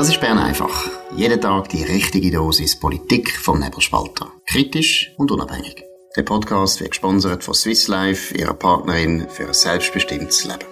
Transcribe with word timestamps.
Das 0.00 0.08
ist 0.08 0.18
Bern 0.18 0.38
einfach. 0.38 0.88
Jeden 1.14 1.42
Tag 1.42 1.68
die 1.68 1.82
richtige 1.82 2.30
Dosis 2.30 2.80
Politik 2.80 3.36
vom 3.36 3.60
Nebelspalter. 3.60 4.32
Kritisch 4.46 5.12
und 5.18 5.30
unabhängig. 5.30 5.84
Der 6.16 6.22
Podcast 6.22 6.80
wird 6.80 6.92
gesponsert 6.92 7.44
von 7.44 7.52
Swiss 7.52 7.86
Life, 7.86 8.34
ihrer 8.34 8.54
Partnerin 8.54 9.26
für 9.28 9.48
ein 9.48 9.52
selbstbestimmtes 9.52 10.46
Leben. 10.46 10.64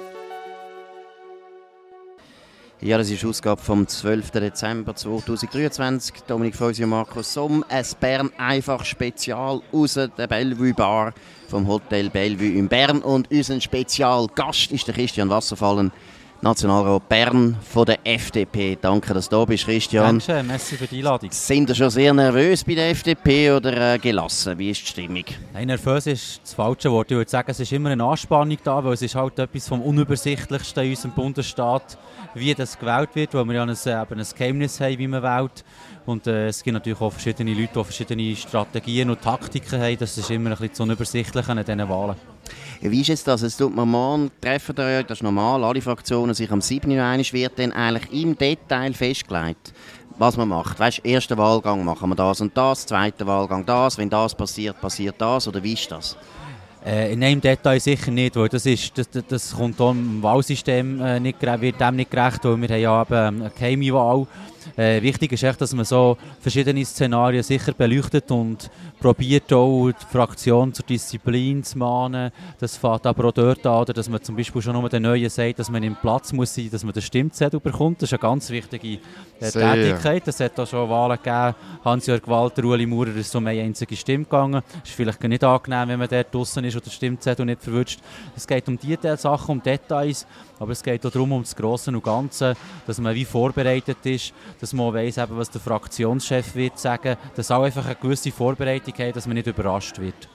Ja, 2.81 2.96
das 2.96 3.10
ist 3.10 3.22
Ausgabe 3.22 3.60
vom 3.60 3.87
12. 3.87 4.31
Dezember 4.31 4.96
2023. 4.96 6.22
Dominik 6.26 6.56
Feusi 6.56 6.85
und 6.85 6.90
Markus 6.90 7.35
Somm. 7.35 7.63
Ein 7.69 7.85
Bern 8.01 8.31
einfach 8.38 8.83
Spezial 8.87 9.60
aus 9.72 9.92
der 9.92 10.26
Bellevue 10.26 10.72
Bar 10.72 11.13
vom 11.49 11.69
Hotel 11.69 12.08
Bellevue 12.08 12.53
in 12.53 12.69
Bern. 12.69 13.03
Und 13.03 13.31
unser 13.31 13.60
Spezialgast 13.60 14.72
ist 14.72 14.87
der 14.87 14.95
Christian 14.95 15.29
Wasserfallen, 15.29 15.92
Nationalrat 16.41 17.09
Bern 17.09 17.57
von 17.69 17.84
der 17.84 17.98
FDP. 18.05 18.79
Danke, 18.80 19.12
dass 19.12 19.29
du 19.29 19.37
da 19.37 19.45
bist, 19.45 19.65
Christian. 19.65 20.20
Danke, 20.20 20.45
merci 20.45 20.77
für 20.77 20.87
die 20.87 20.98
Einladung. 20.98 21.30
Sind 21.33 21.69
Sie 21.69 21.74
schon 21.74 21.91
sehr 21.91 22.15
nervös 22.15 22.62
bei 22.62 22.77
der 22.77 22.91
FDP 22.91 23.51
oder 23.51 23.95
äh, 23.95 23.98
gelassen? 23.98 24.56
Wie 24.56 24.70
ist 24.70 24.82
die 24.82 24.87
Stimmung? 24.87 25.24
Nein, 25.52 25.66
nervös 25.66 26.06
ist 26.06 26.41
das 26.45 26.55
falsche 26.55 26.93
Wort. 26.93 27.10
Ich 27.10 27.16
würde 27.16 27.29
sagen, 27.29 27.51
es 27.51 27.59
ist 27.59 27.73
immer 27.73 27.91
eine 27.91 28.05
Anspannung 28.05 28.56
da, 28.62 28.84
weil 28.84 28.93
es 28.93 29.02
ist 29.02 29.16
halt 29.16 29.37
etwas 29.41 29.66
vom 29.66 29.82
Unübersichtlichsten 29.82 30.84
in 30.84 30.91
unserem 30.91 31.10
Bundesstaat, 31.10 31.98
wie 32.34 32.55
das 32.55 32.79
gewählt 32.79 33.10
wird, 33.15 33.34
weil 33.34 33.45
wir 33.45 33.55
ja 33.55 33.62
ein, 33.65 33.70
äh, 33.70 34.02
eben 34.02 34.20
ein 34.20 34.27
Geheimnis 34.37 34.80
haben, 34.80 34.96
wie 34.96 35.09
man 35.09 35.23
wählt. 35.24 35.65
Und 36.07 36.29
äh, 36.29 36.46
es 36.46 36.62
gibt 36.62 36.74
natürlich 36.74 37.01
auch 37.01 37.10
verschiedene 37.10 37.52
Leute, 37.52 37.73
die 37.74 37.84
verschiedene 37.84 38.37
Strategien 38.37 39.10
und 39.10 39.20
Taktiken 39.20 39.80
haben. 39.80 39.98
Das 39.98 40.16
ist 40.16 40.30
immer 40.30 40.51
ein 40.51 40.57
bisschen 40.57 40.74
zu 40.74 40.82
unübersichtlich 40.84 41.48
an 41.48 41.59
diesen 41.59 41.88
Wahlen. 41.88 42.15
Wie 42.80 43.01
ist 43.01 43.11
es 43.11 43.25
das? 43.25 43.43
Es 43.43 43.57
tut 43.57 43.75
man 43.75 43.88
morgen 43.88 44.30
treffen 44.41 44.75
da, 44.75 45.02
das 45.02 45.19
ist 45.19 45.23
normal, 45.23 45.65
alle 45.65 45.80
Fraktionen 45.80 46.34
sich 46.34 46.51
am 46.51 46.61
7. 46.61 46.91
Januar 46.91 47.19
wird 47.33 47.59
dann 47.59 47.73
eigentlich 47.73 48.23
im 48.23 48.37
Detail 48.37 48.93
festgelegt, 48.93 49.73
was 50.18 50.37
man 50.37 50.49
macht. 50.49 50.79
Weißt, 50.79 51.01
erster 51.05 51.37
Wahlgang 51.37 51.85
machen 51.85 52.09
wir 52.10 52.16
das 52.16 52.40
und 52.40 52.57
das, 52.57 52.87
zweiter 52.87 53.27
Wahlgang 53.27 53.65
das, 53.66 53.99
wenn 53.99 54.10
das 54.10 54.35
passiert, 54.35 54.80
passiert 54.80 55.16
das 55.18 55.49
oder 55.49 55.63
wie 55.63 55.73
ist 55.73 55.90
das? 55.90 56.16
Äh, 56.85 57.13
in 57.13 57.23
einem 57.24 57.40
Detail 57.40 57.80
sicher 57.80 58.10
nicht, 58.10 58.37
weil 58.37 58.49
das, 58.49 58.65
ist, 58.65 58.96
das, 58.96 59.09
das 59.10 59.55
kommt 59.55 59.80
auch 59.80 59.90
im 59.90 60.23
Wahlsystem 60.23 61.01
äh, 61.01 61.21
nicht, 61.21 61.43
wird 61.43 61.80
dem 61.80 61.96
nicht 61.96 62.10
gerecht, 62.10 62.45
weil 62.45 62.57
wir 62.60 62.68
haben 62.68 62.80
ja 62.80 63.02
eben 63.02 63.43
eine 63.43 63.51
geheime 63.51 63.93
Wahl 63.93 64.27
äh, 64.77 65.03
wichtig 65.03 65.33
ist 65.33 65.42
echt, 65.42 65.61
dass 65.61 65.75
man 65.75 65.84
so 65.84 66.17
verschiedene 66.41 66.84
Szenarien 66.84 67.42
sicher 67.42 67.73
beleuchtet 67.73 68.31
und 68.31 68.70
probiert 69.00 69.53
auch 69.53 69.91
die 69.91 70.06
Fraktion 70.11 70.73
zur 70.73 70.84
Disziplin 70.84 71.62
zu 71.62 71.78
mahnen. 71.78 72.33
Das 72.59 72.77
fängt 72.77 73.06
aber 73.06 73.27
auch 73.27 73.33
dort 73.33 73.67
an, 73.67 73.81
oder 73.83 73.92
dass 73.92 74.09
man 74.09 74.23
zum 74.23 74.37
Beispiel 74.37 74.61
schon 74.62 74.75
nur 74.75 74.89
den 74.89 75.03
Neuen 75.03 75.31
sagt, 75.31 75.59
dass 75.59 75.70
man 75.70 75.83
im 75.83 75.97
Platz 75.97 76.33
muss 76.33 76.55
sein, 76.55 76.69
dass 76.70 76.84
man 76.84 76.92
den 76.92 77.03
Stimmzettel 77.03 77.61
bekommt. 77.61 78.03
Das 78.03 78.09
ist 78.09 78.15
eine 78.15 78.20
ganz 78.20 78.50
wichtige 78.50 78.98
äh, 79.41 79.50
Tätigkeit. 79.50 80.27
Es 80.27 80.41
hat 80.41 80.59
auch 80.59 80.67
schon 80.67 80.89
Wahlen 80.89 81.19
gegeben. 81.22 81.55
Hans-Jörg 81.84 82.27
Walter, 82.27 82.65
Ueli 82.65 82.87
Maurer 82.87 83.15
ist 83.17 83.31
so 83.31 83.39
eine 83.39 83.50
einzige 83.50 83.97
Stimme 83.97 84.25
gegangen. 84.25 84.62
Ist 84.84 84.93
vielleicht 84.93 85.22
nicht 85.22 85.45
angenehm, 85.45 85.89
wenn 85.89 85.98
man 85.98 86.09
dort 86.09 86.34
draußen 86.34 86.65
ist 86.65 86.77
oder 86.77 86.84
den 86.84 86.93
Stimmzettel 86.93 87.47
nicht 87.47 87.62
verwünscht. 87.62 88.00
Es 88.37 88.47
geht 88.47 88.69
um 88.69 88.78
diese 88.78 89.17
Sachen, 89.17 89.53
um 89.53 89.62
Details, 89.62 90.27
aber 90.59 90.72
es 90.72 90.83
geht 90.83 91.05
auch 91.06 91.11
darum, 91.11 91.33
um 91.33 91.43
das 91.43 91.55
Grosse 91.55 91.91
und 91.91 92.03
Ganze, 92.03 92.56
dass 92.87 93.00
man 93.00 93.15
wie 93.15 93.25
vorbereitet 93.25 93.98
ist, 94.05 94.33
dass 94.61 94.73
man 94.73 94.95
weiss, 94.95 95.17
was 95.17 95.51
der 95.51 95.61
Fraktionschef 95.61 96.55
wird 96.55 96.78
sagen, 96.78 97.17
dass 97.34 97.51
auch 97.51 97.62
einfach 97.62 97.87
eine 97.87 97.95
gewisse 97.95 98.33
Vorbereitung 98.33 98.95
hat, 98.98 99.17
dass 99.17 99.27
man 99.27 99.34
nicht 99.34 99.47
überrascht 99.47 99.98
wird. 99.98 100.28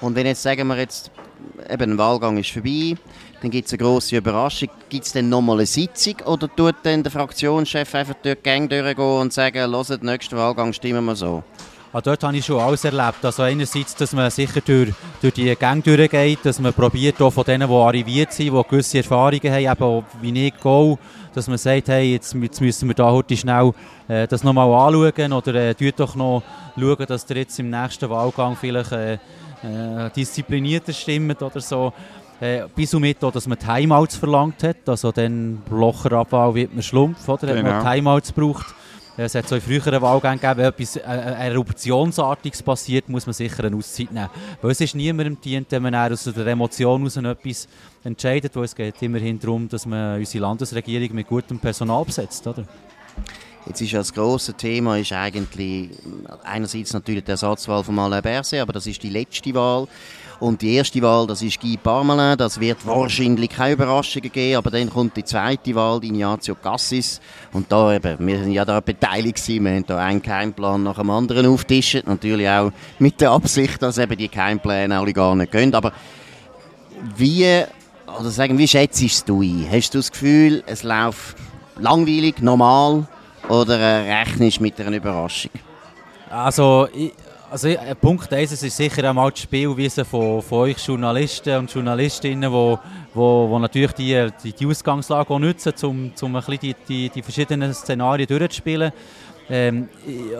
Und 0.00 0.14
wenn 0.14 0.26
jetzt, 0.26 0.42
sagen 0.42 0.66
wir 0.68 0.78
jetzt, 0.78 1.10
eben 1.68 1.92
ein 1.92 1.98
Wahlgang 1.98 2.38
ist 2.38 2.50
vorbei, 2.50 2.96
dann 3.40 3.50
gibt 3.50 3.66
es 3.66 3.72
eine 3.72 3.78
grosse 3.78 4.16
Überraschung. 4.16 4.68
Gibt 4.88 5.06
es 5.06 5.12
dann 5.12 5.28
nochmal 5.28 5.56
eine 5.56 5.66
Sitzung 5.66 6.16
oder 6.26 6.48
tut 6.54 6.76
dann 6.82 7.02
der 7.02 7.12
Fraktionschef 7.12 7.94
einfach 7.94 8.14
durch 8.22 8.36
die 8.36 8.42
Gang 8.42 8.68
durchgehen 8.68 9.20
und 9.20 9.32
sagen, 9.32 9.58
hört, 9.58 10.02
nächsten 10.02 10.36
Wahlgang 10.36 10.72
stimmen 10.72 11.04
wir 11.04 11.16
so? 11.16 11.42
Ah, 11.92 12.00
dort 12.00 12.22
habe 12.22 12.36
ich 12.36 12.44
schon 12.44 12.60
alles 12.60 12.84
erlebt. 12.84 13.24
Also 13.24 13.42
einerseits, 13.42 13.96
dass 13.96 14.12
man 14.12 14.30
sicher 14.30 14.60
durch, 14.60 14.92
durch 15.20 15.34
die 15.34 15.56
Gänge 15.56 15.82
durchgeht, 15.82 16.38
dass 16.44 16.60
man 16.60 16.72
probiert, 16.72 17.20
auch 17.20 17.32
von 17.32 17.42
denen, 17.42 17.68
die 17.68 17.74
arriviert 17.74 18.32
sind, 18.32 18.54
die 18.54 18.62
gewisse 18.68 18.98
Erfahrungen 18.98 19.52
haben, 19.52 19.82
eben 19.82 20.04
wie 20.20 20.46
ich 20.46 20.54
gehe, 20.62 20.98
dass 21.34 21.48
man 21.48 21.58
sagt, 21.58 21.88
hey, 21.88 22.12
jetzt, 22.12 22.32
jetzt 22.32 22.60
müssen 22.60 22.88
wir 22.88 22.94
da 22.94 23.10
heute 23.10 23.36
schnell 23.36 23.72
äh, 24.06 24.28
das 24.28 24.44
nochmal 24.44 24.72
anschauen 24.72 25.32
oder 25.32 25.54
äh, 25.54 25.92
doch 25.92 26.14
noch 26.14 26.44
schauen, 26.78 27.06
dass 27.08 27.28
ihr 27.28 27.36
jetzt 27.38 27.58
im 27.58 27.70
nächsten 27.70 28.08
Wahlgang 28.08 28.56
vielleicht 28.56 28.92
äh, 28.92 29.14
äh, 29.14 30.10
disziplinierter 30.14 30.92
stimmt 30.92 31.42
oder 31.42 31.60
so. 31.60 31.92
Äh, 32.40 32.66
bis 32.74 32.94
und 32.94 33.02
mit, 33.02 33.22
auch, 33.24 33.32
dass 33.32 33.48
man 33.48 33.58
Timeouts 33.58 34.16
verlangt 34.16 34.62
hat, 34.62 34.88
also 34.88 35.10
dann 35.10 35.56
Blocherabwahl 35.68 36.54
wird 36.54 36.72
man 36.72 36.84
Schlumpf, 36.84 37.28
oder? 37.28 37.48
Genau. 37.48 37.56
Hat 37.56 37.64
man 37.64 37.78
genau. 37.80 37.92
Timeouts 37.92 38.34
gebraucht. 38.34 38.74
Es 39.16 39.34
hat 39.34 39.48
so 39.48 39.56
in 39.56 39.60
früheren 39.60 40.00
Wahlgängen 40.00 40.40
gegeben, 40.40 40.58
wenn 40.58 40.66
etwas 40.66 40.96
äh, 40.96 41.00
äh, 41.00 41.48
Eruptionsartiges 41.48 42.62
passiert, 42.62 43.08
muss 43.08 43.26
man 43.26 43.32
sicher 43.32 43.64
eine 43.64 43.76
Auszeit 43.76 44.12
nehmen. 44.12 44.30
Weil 44.62 44.70
es 44.70 44.80
ist 44.80 44.94
niemandem 44.94 45.40
dient, 45.40 45.70
wenn 45.70 45.82
man 45.82 45.94
aus 45.94 46.24
der 46.24 46.46
Emotion 46.46 47.00
heraus 47.00 47.16
etwas 47.16 47.68
entscheidet, 48.04 48.56
weil 48.56 48.64
es 48.64 48.74
geht 48.74 49.02
immerhin 49.02 49.38
darum, 49.38 49.68
dass 49.68 49.84
man 49.84 50.18
unsere 50.18 50.42
Landesregierung 50.42 51.14
mit 51.14 51.26
gutem 51.26 51.58
Personal 51.58 52.04
besetzt, 52.04 52.46
oder? 52.46 52.64
Jetzt 53.66 53.82
ist 53.82 53.92
ja 53.92 53.98
das 53.98 54.12
grosse 54.12 54.54
Thema 54.54 54.96
ist 54.96 55.12
eigentlich 55.12 55.90
einerseits 56.44 56.94
natürlich 56.94 57.24
die 57.24 57.32
Ersatzwahl 57.32 57.84
von 57.84 57.98
Alain 57.98 58.22
Berset, 58.22 58.60
aber 58.60 58.72
das 58.72 58.86
ist 58.86 59.02
die 59.02 59.10
letzte 59.10 59.54
Wahl. 59.54 59.86
Und 60.40 60.62
die 60.62 60.74
erste 60.74 61.02
Wahl, 61.02 61.26
das 61.26 61.42
ist 61.42 61.60
Guy 61.60 61.76
Parmelin, 61.76 62.38
das 62.38 62.58
wird 62.58 62.86
wahrscheinlich 62.86 63.50
keine 63.50 63.74
Überraschungen 63.74 64.32
geben, 64.32 64.56
aber 64.56 64.70
dann 64.70 64.88
kommt 64.88 65.14
die 65.14 65.24
zweite 65.24 65.74
Wahl, 65.74 66.02
Ignazio 66.02 66.54
Cassis. 66.54 67.20
Und 67.52 67.70
da 67.70 67.94
eben, 67.94 68.26
wir 68.26 68.38
sind 68.38 68.52
ja 68.52 68.64
da 68.64 68.80
beteiligt 68.80 69.36
gewesen, 69.36 69.64
wir 69.66 69.72
haben 69.72 69.86
da 69.86 69.98
einen 69.98 70.22
Keimplan 70.22 70.82
nach 70.82 70.96
dem 70.96 71.10
anderen 71.10 71.44
auftischt, 71.44 72.06
natürlich 72.06 72.48
auch 72.48 72.72
mit 72.98 73.20
der 73.20 73.32
Absicht, 73.32 73.82
dass 73.82 73.98
eben 73.98 74.16
die 74.16 74.28
Keimpläne 74.28 74.98
alle 74.98 75.12
gar 75.12 75.36
nicht 75.36 75.52
gehen. 75.52 75.74
Aber 75.74 75.92
wie, 77.18 77.64
oder 78.18 78.30
sagen, 78.30 78.56
wie 78.56 78.68
schätzt 78.68 79.28
du 79.28 79.42
ein? 79.42 79.66
Hast 79.70 79.92
du 79.92 79.98
das 79.98 80.10
Gefühl, 80.10 80.64
es 80.66 80.82
läuft 80.82 81.36
langweilig, 81.78 82.40
normal, 82.40 83.06
oder 83.50 83.78
äh, 83.78 84.20
rechnest 84.20 84.60
mit 84.60 84.80
einer 84.80 84.96
Überraschung? 84.96 85.50
Also, 86.30 86.88
ich, 86.94 87.12
also 87.50 87.68
Punkt 88.00 88.32
1, 88.32 88.52
es 88.52 88.62
ist 88.62 88.76
sicher 88.76 89.08
einmal 89.08 89.32
die 89.32 89.40
Spielweise 89.40 90.04
von, 90.04 90.40
von 90.40 90.58
euch 90.60 90.78
Journalisten 90.86 91.58
und 91.58 91.72
Journalistinnen, 91.72 92.50
wo, 92.52 92.78
wo, 93.12 93.50
wo 93.50 93.58
natürlich 93.58 93.92
die, 93.92 94.28
die, 94.44 94.52
die 94.52 94.66
Ausgangslage 94.66 95.30
auch 95.30 95.38
nutzen, 95.38 95.72
um, 95.82 96.12
um 96.20 96.36
ein 96.36 96.44
bisschen 96.44 96.58
die, 96.60 96.74
die, 96.88 97.08
die 97.08 97.22
verschiedenen 97.22 97.74
Szenarien 97.74 98.28
durchzuspielen. 98.28 98.92
Ähm, 99.48 99.88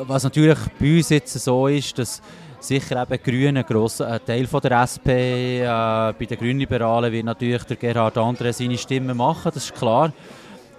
was 0.03 0.23
natürlich 0.23 0.59
bei 0.79 0.99
uns 0.99 1.09
jetzt 1.09 1.33
so 1.33 1.67
ist, 1.67 1.99
dass 1.99 2.23
sicher 2.61 3.03
eben 3.03 3.21
Grüne, 3.21 3.61
ein 3.61 3.67
grosser 3.67 4.25
Teil 4.25 4.47
von 4.47 4.61
der 4.61 4.83
SP, 4.87 5.09
äh, 5.63 5.67
bei 5.67 6.27
den 6.29 6.39
Grünliberalen 6.39 7.11
wird 7.11 7.25
natürlich 7.25 7.65
der 7.65 7.77
Gerhard 7.77 8.17
Andre 8.19 8.53
seine 8.53 8.79
Stimme 8.79 9.15
machen, 9.15 9.51
das 9.53 9.65
ist 9.65 9.75
klar. 9.75 10.13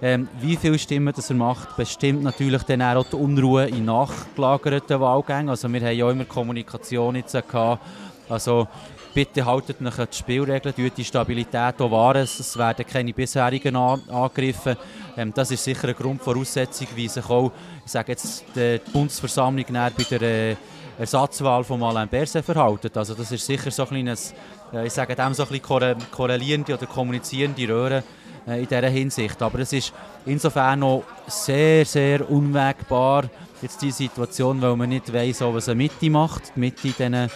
Ähm, 0.04 0.28
wie 0.40 0.56
viele 0.56 0.80
Stimmen 0.80 1.14
das 1.14 1.30
er 1.30 1.36
macht, 1.36 1.76
bestimmt 1.76 2.24
natürlich 2.24 2.64
dann 2.64 2.82
auch 2.82 3.06
die 3.06 3.14
Unruhe 3.14 3.68
in 3.68 3.84
nachgelagerten 3.84 4.98
Wahlgängen. 4.98 5.50
Also 5.50 5.72
wir 5.72 5.80
haben 5.80 5.96
ja 5.96 6.10
immer 6.10 6.24
Kommunikation 6.24 7.14
jetzt 7.14 7.34
gehabt. 7.34 7.86
Also 8.28 8.66
bitte 9.14 9.44
haltet 9.44 9.80
euch 9.80 9.98
an 10.00 10.08
die 10.10 10.16
Spielregeln, 10.16 10.74
tut 10.74 10.96
die 10.96 11.04
Stabilität 11.04 11.80
auch 11.80 11.90
wahren. 11.92 12.22
Es 12.22 12.58
werden 12.58 12.84
keine 12.84 13.12
bisherigen 13.12 13.76
Angriffe. 13.76 14.76
Ähm, 15.16 15.32
das 15.32 15.52
ist 15.52 15.62
sicher 15.62 15.84
eine 15.84 15.94
Grundvoraussetzung, 15.94 16.88
wie 16.96 17.06
sich 17.06 17.30
auch, 17.30 17.52
ich 17.86 17.92
sage 17.92 18.10
jetzt, 18.10 18.44
die 18.56 18.80
Bundesversammlung 18.92 19.66
bei 19.66 20.04
der 20.10 20.22
äh, 20.22 20.56
Ersatzwahl 20.98 21.62
von 21.62 21.80
Alain 21.80 22.08
Berset 22.08 22.44
verhalten. 22.44 22.90
Also 22.92 23.14
das 23.14 23.30
ist 23.30 23.46
sicher 23.46 23.70
so 23.70 23.82
ein 23.82 23.88
kleines, 23.88 24.34
äh, 24.72 24.84
ich 24.84 24.92
sage 24.92 25.14
dem 25.14 25.32
so 25.32 25.44
ein 25.44 25.60
bisschen 25.60 25.96
korrelierende 26.10 26.74
oder 26.74 26.86
kommunizierende 26.86 27.68
Röhre 27.68 28.02
in 28.46 28.66
dieser 28.66 28.88
Hinsicht. 28.88 29.40
Aber 29.40 29.58
es 29.60 29.72
ist 29.72 29.92
insofern 30.26 30.80
noch 30.80 31.04
sehr, 31.26 31.84
sehr 31.84 32.28
unwägbar, 32.28 33.24
jetzt 33.60 33.80
die 33.82 33.90
Situation, 33.90 34.60
weil 34.60 34.76
man 34.76 34.88
nicht 34.88 35.12
weiß, 35.12 35.40
was 35.42 35.68
eine 35.68 35.76
Mitte 35.76 36.10
macht. 36.10 36.52
Die 36.54 36.60
Mitte, 36.60 36.88
denen, 36.90 37.30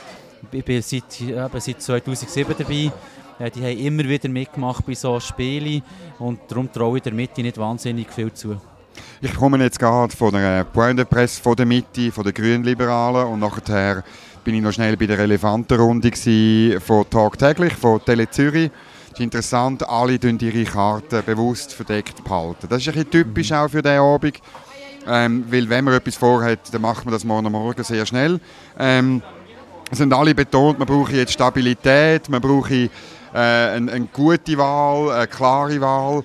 ich 0.51 0.65
bin 0.65 0.83
seit, 0.83 1.21
eben 1.21 1.61
seit 1.61 1.83
2007 1.83 2.55
dabei. 2.59 2.93
Äh, 3.39 3.51
die 3.51 3.63
haben 3.63 3.79
immer 3.79 4.05
wieder 4.05 4.29
mitgemacht 4.29 4.87
bei 4.87 4.95
so 4.95 5.19
Spielen 5.21 5.83
und 6.19 6.41
darum 6.49 6.73
traue 6.73 6.99
ich 6.99 7.03
der 7.03 7.13
Mitte 7.13 7.43
nicht 7.43 7.59
wahnsinnig 7.59 8.11
viel 8.11 8.33
zu. 8.33 8.57
Ich 9.21 9.35
komme 9.35 9.63
jetzt 9.63 9.79
gerade 9.79 10.15
von 10.15 10.33
der 10.33 10.65
Point 10.65 10.99
de 10.99 11.05
Presse 11.05 11.41
von 11.43 11.55
der 11.55 11.67
Mitte, 11.67 12.11
von 12.11 12.25
den 12.25 12.33
Grünliberalen 12.33 13.27
und 13.27 13.41
nachher 13.41 14.03
bin 14.43 14.55
ich 14.55 14.63
noch 14.63 14.73
schnell 14.73 14.97
bei 14.97 15.07
der 15.07 15.19
Elefantenrunde 15.19 16.11
von 16.81 17.11
Tagtäglich, 17.11 17.75
von 17.75 18.03
Tele 18.05 18.31
Zürich. 18.31 18.71
Ist 19.17 19.23
interessant, 19.23 19.89
alle 19.89 20.19
ihre 20.21 20.65
Karten 20.65 21.23
bewusst 21.25 21.73
verdeckt 21.73 22.23
behalten. 22.23 22.67
Das 22.69 22.83
ist 22.83 22.89
ein 22.89 22.93
bisschen 22.93 23.11
typisch 23.11 23.51
auch 23.51 23.67
für 23.67 23.81
diesen 23.81 23.99
Abend. 23.99 24.43
Ähm, 25.09 25.43
weil 25.49 25.71
wenn 25.71 25.85
man 25.85 25.95
etwas 25.95 26.17
vorhat, 26.17 26.59
dann 26.71 26.83
macht 26.83 27.07
man 27.07 27.13
das 27.13 27.25
morgen 27.25 27.51
Morgen 27.51 27.83
sehr 27.83 28.05
schnell. 28.05 28.39
Ähm, 28.79 29.23
es 29.91 29.97
sind 29.97 30.13
alle 30.13 30.35
betont, 30.35 30.79
man 30.79 30.87
brauche 30.87 31.17
jetzt 31.17 31.33
Stabilität, 31.33 32.29
man 32.29 32.43
brauche 32.43 32.75
äh, 32.75 32.89
eine, 33.33 33.91
eine, 33.91 34.09
gute 34.13 34.59
Wahl, 34.59 35.11
eine 35.11 35.27
klare 35.29 35.81
Wahl. 35.81 36.23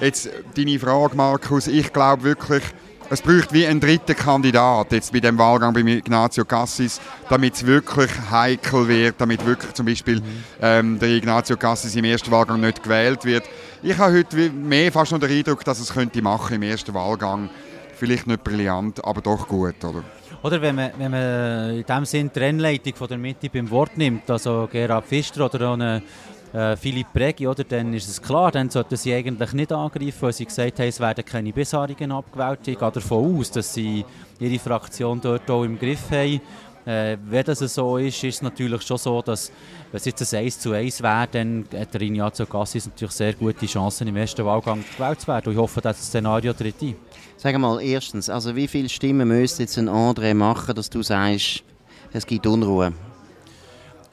Jetzt 0.00 0.28
deine 0.56 0.80
Frage, 0.80 1.14
Markus, 1.14 1.68
ich 1.68 1.92
glaube 1.92 2.24
wirklich, 2.24 2.64
es 3.12 3.20
braucht 3.20 3.52
wie 3.52 3.66
einen 3.66 3.78
dritten 3.78 4.16
Kandidat 4.16 4.90
jetzt 4.90 5.12
bei 5.12 5.20
dem 5.20 5.36
Wahlgang 5.36 5.74
bei 5.74 5.80
Ignazio 5.80 6.46
Cassis, 6.46 6.98
damit 7.28 7.52
es 7.52 7.66
wirklich 7.66 8.10
heikel 8.30 8.88
wird, 8.88 9.16
damit 9.18 9.44
wirklich 9.44 9.74
zum 9.74 9.84
Beispiel 9.84 10.22
ähm, 10.62 10.98
der 10.98 11.10
Ignazio 11.10 11.58
Cassis 11.58 11.94
im 11.94 12.06
ersten 12.06 12.30
Wahlgang 12.30 12.60
nicht 12.60 12.82
gewählt 12.82 13.26
wird. 13.26 13.44
Ich 13.82 13.98
habe 13.98 14.16
heute 14.16 14.50
mehr 14.50 14.90
fast 14.90 15.12
noch 15.12 15.20
den 15.20 15.30
Eindruck, 15.30 15.62
dass 15.62 15.78
es 15.78 15.92
könnte 15.92 16.22
machen 16.22 16.56
im 16.56 16.62
ersten 16.62 16.94
Wahlgang. 16.94 17.50
Vielleicht 17.96 18.26
nicht 18.26 18.42
brillant, 18.42 19.04
aber 19.04 19.20
doch 19.20 19.46
gut, 19.46 19.84
oder? 19.84 20.02
Oder 20.42 20.62
wenn 20.62 20.74
man, 20.74 20.90
wenn 20.96 21.10
man 21.10 21.70
in 21.76 21.84
dem 21.84 22.04
Sinn 22.06 22.30
die 22.34 22.38
Rennleitung 22.38 22.94
von 22.94 23.08
der 23.08 23.18
Mitte 23.18 23.50
beim 23.50 23.70
Wort 23.70 23.98
nimmt, 23.98 24.30
also 24.30 24.66
Gerhard 24.72 25.04
Pfister 25.04 25.44
oder 25.44 25.74
eine 25.74 26.02
äh, 26.52 26.76
Philipp 26.76 27.06
Regi, 27.14 27.46
oder, 27.46 27.64
dann 27.64 27.94
ist 27.94 28.08
es 28.08 28.20
klar, 28.20 28.50
dann 28.52 28.68
sollten 28.68 28.96
sie 28.96 29.14
eigentlich 29.14 29.52
nicht 29.52 29.72
angreifen, 29.72 30.20
weil 30.20 30.32
sie 30.32 30.44
gesagt 30.44 30.78
haben, 30.78 30.88
es 30.88 31.00
werden 31.00 31.24
keine 31.24 31.52
Bisherigen 31.52 32.12
abgewählt. 32.12 32.60
Ich 32.66 32.78
gehe 32.78 32.90
davon 32.90 33.38
aus, 33.38 33.50
dass 33.50 33.72
sie 33.72 34.04
ihre 34.38 34.58
Fraktion 34.58 35.20
dort 35.20 35.50
auch 35.50 35.64
im 35.64 35.78
Griff 35.78 36.10
haben. 36.10 36.40
Äh, 36.84 37.16
wenn 37.24 37.44
das 37.44 37.60
so 37.60 37.96
ist, 37.96 38.22
ist 38.24 38.36
es 38.36 38.42
natürlich 38.42 38.82
schon 38.82 38.98
so, 38.98 39.22
dass 39.22 39.52
wenn 39.92 39.98
es 39.98 40.04
jetzt 40.04 40.34
ein 40.34 40.44
1 40.44 40.58
zu 40.58 40.72
1 40.72 41.02
wäre, 41.02 41.28
dann 41.30 41.64
hat 41.78 41.94
der 41.94 42.00
Ignazio 42.00 42.44
Cassis 42.44 42.86
natürlich 42.86 43.12
sehr 43.12 43.32
gute 43.34 43.66
Chancen, 43.66 44.08
im 44.08 44.16
ersten 44.16 44.44
Wahlgang 44.44 44.82
gewählt 44.96 45.20
zu 45.20 45.28
werden. 45.28 45.46
Und 45.46 45.52
ich 45.52 45.58
hoffe, 45.58 45.80
dass 45.80 45.98
das 45.98 46.06
Szenario 46.08 46.52
tritt 46.52 46.82
ein. 46.82 46.96
Sag 47.36 47.56
mal, 47.58 47.80
erstens, 47.80 48.28
also 48.28 48.54
wie 48.56 48.66
viele 48.66 48.88
Stimmen 48.88 49.28
müsste 49.28 49.62
jetzt 49.62 49.78
ein 49.78 49.88
André 49.88 50.34
machen, 50.34 50.74
dass 50.74 50.90
du 50.90 51.02
sagst, 51.02 51.62
es 52.12 52.26
gibt 52.26 52.46
Unruhe? 52.46 52.92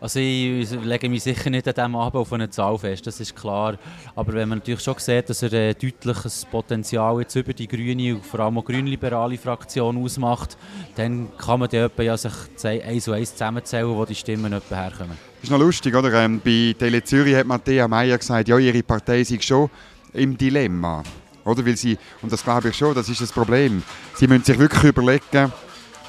Also 0.01 0.19
ich 0.19 0.71
lege 0.71 1.09
mich 1.09 1.23
sicher 1.23 1.49
nicht 1.49 1.67
an 1.67 1.73
diesem 1.73 1.95
Abend 1.95 2.15
auf 2.15 2.31
eine 2.31 2.49
Zahl 2.49 2.77
fest, 2.77 3.05
das 3.05 3.19
ist 3.19 3.35
klar. 3.35 3.77
Aber 4.15 4.33
wenn 4.33 4.47
man 4.47 4.59
natürlich 4.59 4.79
schon 4.79 4.95
sieht, 4.97 5.29
dass 5.29 5.43
er 5.43 5.51
ein 5.51 5.75
deutliches 5.81 6.45
Potenzial 6.45 7.19
jetzt 7.19 7.35
über 7.35 7.53
die 7.53 7.67
grüne 7.67 8.15
und 8.15 8.25
vor 8.25 8.39
allem 8.39 8.57
auch 8.57 8.63
grünliberale 8.63 9.37
Fraktion 9.37 10.01
ausmacht, 10.01 10.57
dann 10.95 11.27
kann 11.37 11.59
man 11.59 11.69
dann 11.69 11.91
ja 11.97 12.15
sich 12.15 12.31
eins 12.63 13.07
und 13.09 13.13
eins 13.13 13.33
zusammenzählen, 13.33 13.89
wo 13.89 14.05
die 14.05 14.15
Stimmen 14.15 14.53
herkommen. 14.53 15.17
Das 15.41 15.43
ist 15.43 15.51
noch 15.51 15.59
lustig, 15.59 15.93
oder? 15.93 16.13
Ähm, 16.13 16.39
bei 16.43 16.75
Tele 16.77 17.03
Zürich 17.03 17.35
hat 17.35 17.45
Matthäa 17.45 17.87
Meyer 17.87 18.17
gesagt, 18.17 18.47
ja, 18.47 18.57
ihre 18.57 18.83
Partei 18.83 19.23
sei 19.23 19.39
schon 19.41 19.69
im 20.13 20.37
Dilemma. 20.37 21.03
Oder? 21.43 21.65
Weil 21.65 21.75
sie, 21.75 21.97
und 22.21 22.31
das 22.31 22.43
glaube 22.43 22.69
ich 22.69 22.75
schon, 22.75 22.93
das 22.95 23.09
ist 23.09 23.19
das 23.19 23.31
Problem. 23.31 23.83
Sie 24.15 24.27
müssen 24.27 24.43
sich 24.45 24.57
wirklich 24.57 24.83
überlegen, 24.83 25.51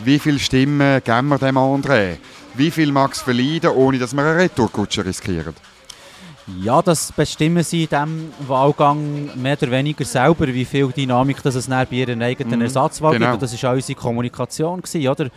wie 0.04 0.18
viele 0.18 0.38
Stimmen 0.38 1.02
geben 1.04 1.28
wir 1.28 1.38
dem 1.38 1.56
André? 1.56 2.16
Wie 2.54 2.70
viel 2.70 2.92
mag 2.92 3.12
es 3.12 3.22
verleiden, 3.22 3.70
ohne 3.70 3.98
dass 3.98 4.14
wir 4.14 4.22
eine 4.22 4.36
Retourkutsche 4.36 5.04
riskieren? 5.04 5.54
Ja, 6.62 6.82
das 6.82 7.12
bestimmen 7.12 7.62
sie 7.62 7.84
in 7.84 7.88
diesem 7.88 8.32
Wahlgang 8.48 9.30
mehr 9.40 9.56
oder 9.60 9.70
weniger 9.70 10.04
selber, 10.04 10.48
wie 10.48 10.64
viel 10.64 10.88
Dynamik 10.88 11.42
das 11.42 11.54
es 11.54 11.68
bei 11.68 11.86
ihren 11.90 12.22
eigenen 12.22 12.56
mhm, 12.56 12.62
Ersatzwahl 12.62 13.12
genau. 13.12 13.30
gibt. 13.32 13.42
das 13.42 13.62
war 13.62 13.70
auch 13.70 13.74
unsere 13.76 13.98
Kommunikation, 13.98 14.82
gewesen, 14.82 15.08
oder? 15.08 15.30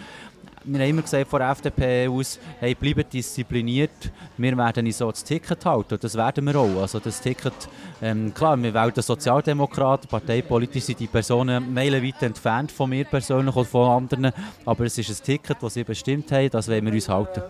Wir 0.64 0.80
haben 0.80 0.90
immer 0.90 1.02
gesagt 1.02 1.28
von 1.28 1.40
der 1.40 1.50
FDP 1.50 2.08
aus, 2.08 2.40
hey, 2.60 2.76
bleibt 2.76 3.14
diszipliniert, 3.14 4.12
wir 4.38 4.58
werden 4.58 4.86
uns 4.86 4.98
so 4.98 5.12
das 5.12 5.24
Ticket 5.24 5.66
halten. 5.66 5.94
Und 5.96 6.04
das 6.04 6.16
werden 6.16 6.46
wir 6.46 6.56
auch. 6.56 6.82
Also 6.82 7.00
das 7.00 7.22
Ticket, 7.22 7.54
ähm, 8.02 8.34
klar, 8.34 8.62
wir 8.62 8.74
wählen 8.74 8.94
den 8.94 9.04
Sozialdemokrat, 9.04 10.08
parteipolitisch 10.10 10.84
sind 10.84 11.00
die 11.00 11.08
Personen 11.08 11.74
meilenweit 11.74 12.22
entfernt 12.24 12.72
von 12.72 12.90
mir 12.90 13.06
persönlich 13.06 13.56
oder 13.56 13.66
von 13.66 13.90
anderen, 13.90 14.32
aber 14.66 14.86
es 14.86 14.98
ist 14.98 15.10
ein 15.10 15.26
Ticket, 15.26 15.58
das 15.62 15.74
sie 15.74 15.84
bestimmt 15.84 16.32
haben, 16.32 16.50
das 16.50 16.68
wollen 16.68 16.86
wir 16.86 16.94
uns 16.94 17.10
halten. 17.10 17.42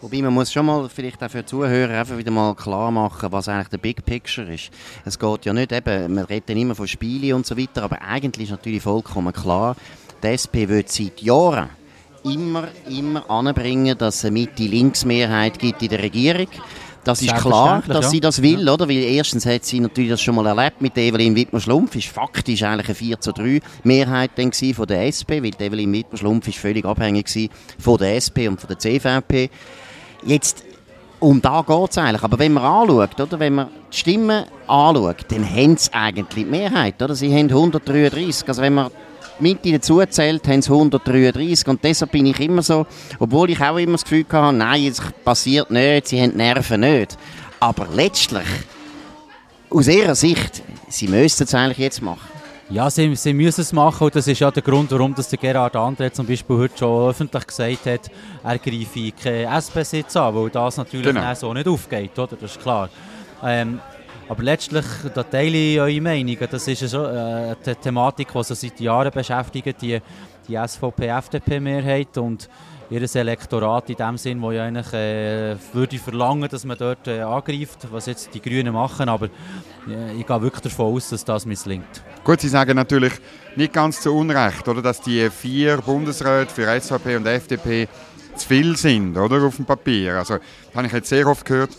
Wobei 0.00 0.22
man 0.22 0.32
muss 0.32 0.52
schon 0.52 0.64
mal 0.64 0.88
vielleicht 0.88 1.22
auch 1.24 1.30
für 1.30 1.44
Zuhörer 1.44 1.98
einfach 1.98 2.16
wieder 2.16 2.30
mal 2.30 2.54
klar 2.54 2.90
machen, 2.92 3.32
was 3.32 3.48
eigentlich 3.48 3.68
der 3.68 3.78
Big 3.78 4.04
Picture 4.04 4.52
ist. 4.52 4.70
Es 5.04 5.18
geht 5.18 5.44
ja 5.44 5.52
nicht 5.52 5.72
eben, 5.72 6.14
man 6.14 6.24
redet 6.24 6.50
immer 6.50 6.76
von 6.76 6.86
Spielen 6.86 7.34
und 7.34 7.46
so 7.46 7.56
weiter, 7.58 7.82
aber 7.82 8.00
eigentlich 8.00 8.44
ist 8.44 8.52
natürlich 8.52 8.82
vollkommen 8.82 9.32
klar, 9.32 9.74
die 10.22 10.26
SP 10.26 10.68
wird 10.68 10.88
seit 10.90 11.20
Jahren 11.20 11.70
immer, 12.24 12.68
immer 12.88 13.28
anbringen, 13.30 13.96
dass 13.96 14.16
es 14.16 14.24
eine 14.24 14.32
Mitte-Links-Mehrheit 14.32 15.58
gibt 15.58 15.82
in 15.82 15.88
der 15.88 16.02
Regierung. 16.02 16.48
Das 17.04 17.22
ist 17.22 17.34
klar, 17.36 17.82
dass 17.86 18.06
ja. 18.06 18.10
sie 18.10 18.20
das 18.20 18.42
will, 18.42 18.66
ja. 18.66 18.74
oder? 18.74 18.86
Weil 18.86 18.98
erstens 18.98 19.46
hat 19.46 19.64
sie 19.64 19.80
natürlich 19.80 20.10
das 20.10 20.20
schon 20.20 20.34
mal 20.34 20.46
erlebt 20.46 20.82
mit 20.82 20.96
Evelyn 20.98 21.34
Wittmer-Schlumpf. 21.34 21.96
Ist 21.96 22.08
faktisch 22.08 22.62
eigentlich 22.62 22.88
eine 22.88 22.94
4 22.94 23.20
zu 23.20 23.32
3 23.32 23.60
Mehrheit 23.84 24.32
dann 24.36 24.52
von 24.52 24.86
der 24.86 25.06
SP, 25.08 25.40
weil 25.42 25.52
Evelyn 25.58 25.92
Wittmer-Schlumpf 25.92 26.48
ist 26.48 26.58
völlig 26.58 26.84
abhängig 26.84 27.50
von 27.78 27.96
der 27.96 28.16
SP 28.20 28.48
und 28.48 28.60
von 28.60 28.68
der 28.68 28.78
CVP. 28.78 29.48
Jetzt, 30.24 30.64
um 31.18 31.40
da 31.40 31.64
geht 31.66 31.90
es 31.90 31.98
eigentlich. 31.98 32.22
Aber 32.22 32.38
wenn 32.38 32.52
man 32.52 32.64
anschaut, 32.64 33.18
oder? 33.18 33.38
Wenn 33.38 33.54
man 33.54 33.68
die 33.90 33.96
Stimmen 33.96 34.44
anschaut, 34.66 35.24
dann 35.28 35.48
haben 35.48 35.78
sie 35.78 35.94
eigentlich 35.94 36.44
die 36.44 36.50
Mehrheit, 36.50 37.00
oder? 37.00 37.14
Sie 37.14 37.32
haben 37.34 37.48
133. 37.48 38.48
Also 38.48 38.60
wenn 38.60 38.74
man 38.74 38.90
Mitte 39.40 39.72
dazu 39.72 40.02
zählt, 40.06 40.46
haben 40.48 40.62
sie 40.62 40.72
133 40.72 41.66
und 41.68 41.82
deshalb 41.82 42.12
bin 42.12 42.26
ich 42.26 42.40
immer 42.40 42.62
so, 42.62 42.86
obwohl 43.18 43.50
ich 43.50 43.60
auch 43.60 43.76
immer 43.76 43.92
das 43.92 44.04
Gefühl 44.04 44.24
hatte, 44.30 44.56
nein, 44.56 44.86
es 44.86 45.00
passiert 45.24 45.70
nicht, 45.70 46.08
sie 46.08 46.20
haben 46.20 46.32
die 46.32 46.36
Nerven 46.36 46.80
nicht. 46.80 47.16
Aber 47.60 47.86
letztlich, 47.92 48.46
aus 49.70 49.88
ihrer 49.88 50.14
Sicht, 50.14 50.62
sie 50.88 51.08
müssten 51.08 51.44
es 51.44 51.54
eigentlich 51.54 51.78
jetzt 51.78 52.02
machen. 52.02 52.38
Ja, 52.70 52.90
sie, 52.90 53.16
sie 53.16 53.32
müssen 53.32 53.62
es 53.62 53.72
machen 53.72 54.04
und 54.04 54.14
das 54.14 54.26
ist 54.26 54.40
ja 54.40 54.50
der 54.50 54.62
Grund, 54.62 54.90
warum 54.90 55.14
das 55.14 55.30
der 55.30 55.38
Gerhard 55.38 55.74
André 55.74 56.12
zum 56.12 56.26
Beispiel 56.26 56.56
heute 56.58 56.76
schon 56.76 57.08
öffentlich 57.08 57.46
gesagt 57.46 57.86
hat, 57.86 58.10
er 58.44 58.58
greife 58.58 59.10
keinen 59.12 59.48
SP-Sitz 59.48 60.16
an, 60.16 60.34
weil 60.34 60.50
das 60.50 60.76
natürlich 60.76 61.06
genau. 61.06 61.34
so 61.34 61.54
nicht 61.54 61.66
aufgeht, 61.66 62.18
oder? 62.18 62.36
Das 62.36 62.50
ist 62.50 62.60
klar. 62.60 62.90
Ähm, 63.42 63.80
aber 64.28 64.42
letztlich, 64.42 64.84
da 65.14 65.22
teile 65.22 65.56
ich 65.56 65.80
eure 65.80 66.00
Meinung. 66.00 66.36
Das 66.50 66.68
ist 66.68 66.88
so, 66.88 67.04
äh, 67.04 67.08
eine 67.08 67.76
Thematik, 67.80 68.28
die 68.32 68.44
sich 68.44 68.58
seit 68.58 68.80
Jahren 68.80 69.10
beschäftigt, 69.10 69.80
die, 69.80 70.00
die 70.46 70.56
SVP-FDP-Mehrheit 70.56 72.18
und 72.18 72.48
ihr 72.90 73.02
Elektorat 73.14 73.90
in 73.90 73.96
dem 73.96 74.16
Sinn, 74.16 74.40
wo 74.40 74.50
ja 74.50 74.64
eigentlich 74.64 74.92
äh, 74.92 75.56
würde 75.72 75.98
verlangen, 75.98 76.48
dass 76.48 76.64
man 76.64 76.76
dort 76.78 77.06
äh, 77.06 77.20
angreift, 77.20 77.86
was 77.90 78.06
jetzt 78.06 78.34
die 78.34 78.40
Grünen 78.40 78.72
machen, 78.72 79.08
aber 79.08 79.26
äh, 79.88 80.14
ich 80.18 80.26
gehe 80.26 80.42
wirklich 80.42 80.62
davon 80.62 80.94
aus, 80.94 81.10
dass 81.10 81.24
das 81.24 81.44
misslingt. 81.44 82.02
Gut, 82.24 82.40
Sie 82.40 82.48
sagen 82.48 82.76
natürlich 82.76 83.12
nicht 83.56 83.72
ganz 83.72 84.00
zu 84.00 84.14
Unrecht, 84.14 84.66
oder, 84.68 84.82
dass 84.82 85.00
die 85.00 85.28
vier 85.30 85.78
Bundesräte 85.78 86.52
für 86.52 86.80
SVP 86.80 87.16
und 87.16 87.26
FDP 87.26 87.88
zu 88.36 88.48
viel 88.48 88.76
sind, 88.76 89.16
oder, 89.16 89.42
auf 89.42 89.56
dem 89.56 89.66
Papier. 89.66 90.16
Also, 90.16 90.34
das 90.36 90.74
habe 90.74 90.86
ich 90.86 90.92
jetzt 90.92 91.08
sehr 91.08 91.26
oft 91.26 91.44
gehört, 91.44 91.70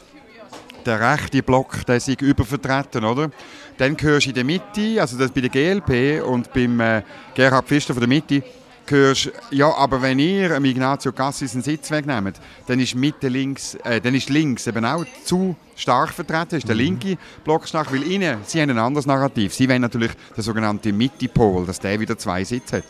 der 0.86 1.00
rechte 1.00 1.44
Block, 1.44 1.86
der 1.86 2.00
sich 2.00 2.22
übervertreten, 2.22 3.04
oder? 3.04 3.30
Dann 3.78 3.96
gehörst 3.96 4.26
du 4.26 4.30
in 4.30 4.36
der 4.36 4.44
Mitte, 4.44 5.02
also 5.02 5.18
das 5.18 5.32
bei 5.32 5.42
der 5.42 5.50
GLP 5.50 6.24
und 6.26 6.52
beim 6.54 6.80
äh, 6.80 7.02
Gerhard 7.34 7.68
Pfister 7.68 7.94
von 7.94 8.02
der 8.02 8.10
Mitte, 8.10 8.44
hörst, 8.92 9.32
ja, 9.52 9.74
aber 9.76 10.02
wenn 10.02 10.20
ihr 10.20 10.56
einem 10.56 10.66
Ignazio 10.66 11.12
Cassis 11.12 11.54
einen 11.54 11.64
Sitz 11.64 11.92
wegnehmt, 11.92 12.40
dann 12.68 12.80
ist 12.80 12.96
Mitte 12.96 13.28
links, 13.28 13.76
äh, 13.84 14.02
dann 14.02 14.16
ist 14.16 14.30
links 14.30 14.68
eben 14.68 14.84
auch 14.86 15.06
zu 15.24 15.56
stark 15.76 16.10
vertreten, 16.10 16.56
ist 16.56 16.68
der 16.68 16.76
mhm. 16.76 16.82
linke 16.82 17.18
Block 17.44 17.68
stark, 17.68 17.92
weil 17.92 18.04
ihnen, 18.04 18.40
sie 18.46 18.62
haben 18.62 18.72
ein 18.72 18.80
anderes 18.80 19.06
Narrativ. 19.06 19.54
Sie 19.54 19.70
wollen 19.70 19.82
natürlich 19.82 20.12
den 20.36 20.44
sogenannten 20.44 20.98
Mitte-Pol, 20.98 21.66
dass 21.66 21.80
der 21.80 22.00
wieder 22.00 22.18
zwei 22.18 22.44
Sitze 22.44 22.78
hat. 22.78 22.84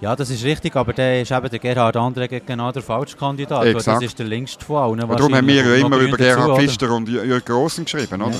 Ja, 0.00 0.14
das 0.14 0.30
ist 0.30 0.44
richtig, 0.44 0.76
aber 0.76 0.92
der 0.92 1.22
ist 1.22 1.32
eben 1.32 1.48
der 1.48 1.58
Gerhard 1.58 1.96
André 1.96 2.40
genau 2.40 2.70
der 2.70 2.82
Falschkandidat. 2.82 3.66
Exakt. 3.66 3.96
Das 3.96 4.04
ist 4.04 4.18
der 4.18 4.26
längste 4.26 4.64
von 4.64 4.76
allen. 4.76 5.00
Und 5.00 5.18
darum 5.18 5.34
haben 5.34 5.46
wir 5.46 5.54
ja 5.54 5.74
immer 5.74 5.98
über 5.98 6.16
Gerhard 6.16 6.56
Pfister 6.56 6.90
und 6.92 7.08
Jörg 7.08 7.44
Grossen 7.44 7.84
geschrieben, 7.84 8.22
oder? 8.22 8.30
Ja. 8.30 8.38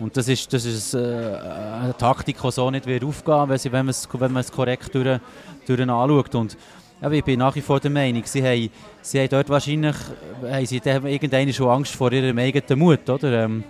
Und 0.00 0.16
das 0.16 0.28
ist, 0.28 0.52
das 0.52 0.64
ist 0.66 0.92
äh, 0.92 0.98
eine 0.98 1.94
Taktik, 1.96 2.36
die 2.42 2.50
so 2.50 2.70
nicht 2.70 2.86
wird 2.86 3.04
aufgehen 3.04 3.48
wird, 3.48 3.64
wenn 3.64 3.86
man 3.86 3.88
es, 3.88 4.08
wenn 4.12 4.32
man 4.32 4.40
es 4.40 4.52
korrekt 4.52 4.94
durch, 4.94 5.20
durch 5.66 5.80
anschaut. 5.80 6.34
Und 6.34 6.56
ja, 7.00 7.10
ich 7.10 7.24
bin 7.24 7.38
nach 7.38 7.54
wie 7.54 7.60
vor 7.60 7.80
der 7.80 7.90
Meinung, 7.90 8.22
sie 8.26 8.42
haben, 8.42 8.70
sie 9.00 9.20
haben 9.20 9.28
dort 9.30 9.48
wahrscheinlich 9.48 9.96
haben 10.42 10.66
sie 10.66 10.82
irgendeine 10.84 11.52
schon 11.52 11.68
Angst 11.68 11.94
vor 11.94 12.12
ihrem 12.12 12.36
eigenen 12.38 12.78
Mut. 12.78 13.08
Oder? 13.08 13.44
Ähm, 13.44 13.64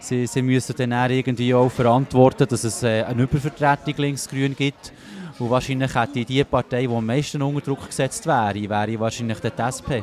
sie, 0.00 0.26
sie 0.26 0.42
müssen 0.42 0.74
dann 0.76 1.10
irgendwie 1.10 1.54
auch 1.54 1.70
verantworten, 1.70 2.48
dass 2.48 2.64
es 2.64 2.82
äh, 2.82 3.04
eine 3.04 3.22
Übervertretung 3.22 3.94
links-grün 3.98 4.56
gibt. 4.56 4.92
Und 5.38 5.50
wahrscheinlich 5.50 5.94
hätte 5.94 6.24
die 6.24 6.44
Partei, 6.44 6.86
die 6.86 6.88
am 6.88 7.04
meisten 7.04 7.42
unter 7.42 7.60
Druck 7.60 7.86
gesetzt 7.86 8.26
wäre, 8.26 8.54
wäre 8.54 9.00
wahrscheinlich 9.00 9.38
die 9.38 9.52
SP. 9.60 10.00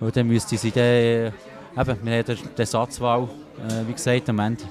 Und 0.00 0.14
dann 0.14 0.26
müsste 0.26 0.58
sie 0.58 0.70
dann, 0.70 0.84
eben, 0.84 1.98
wir 2.02 2.18
haben 2.18 2.36
die 2.36 2.60
Ersatzwahl, 2.60 3.22
äh, 3.22 3.88
wie 3.88 3.92
gesagt, 3.92 4.28
am 4.28 4.38
Ende. 4.38 4.64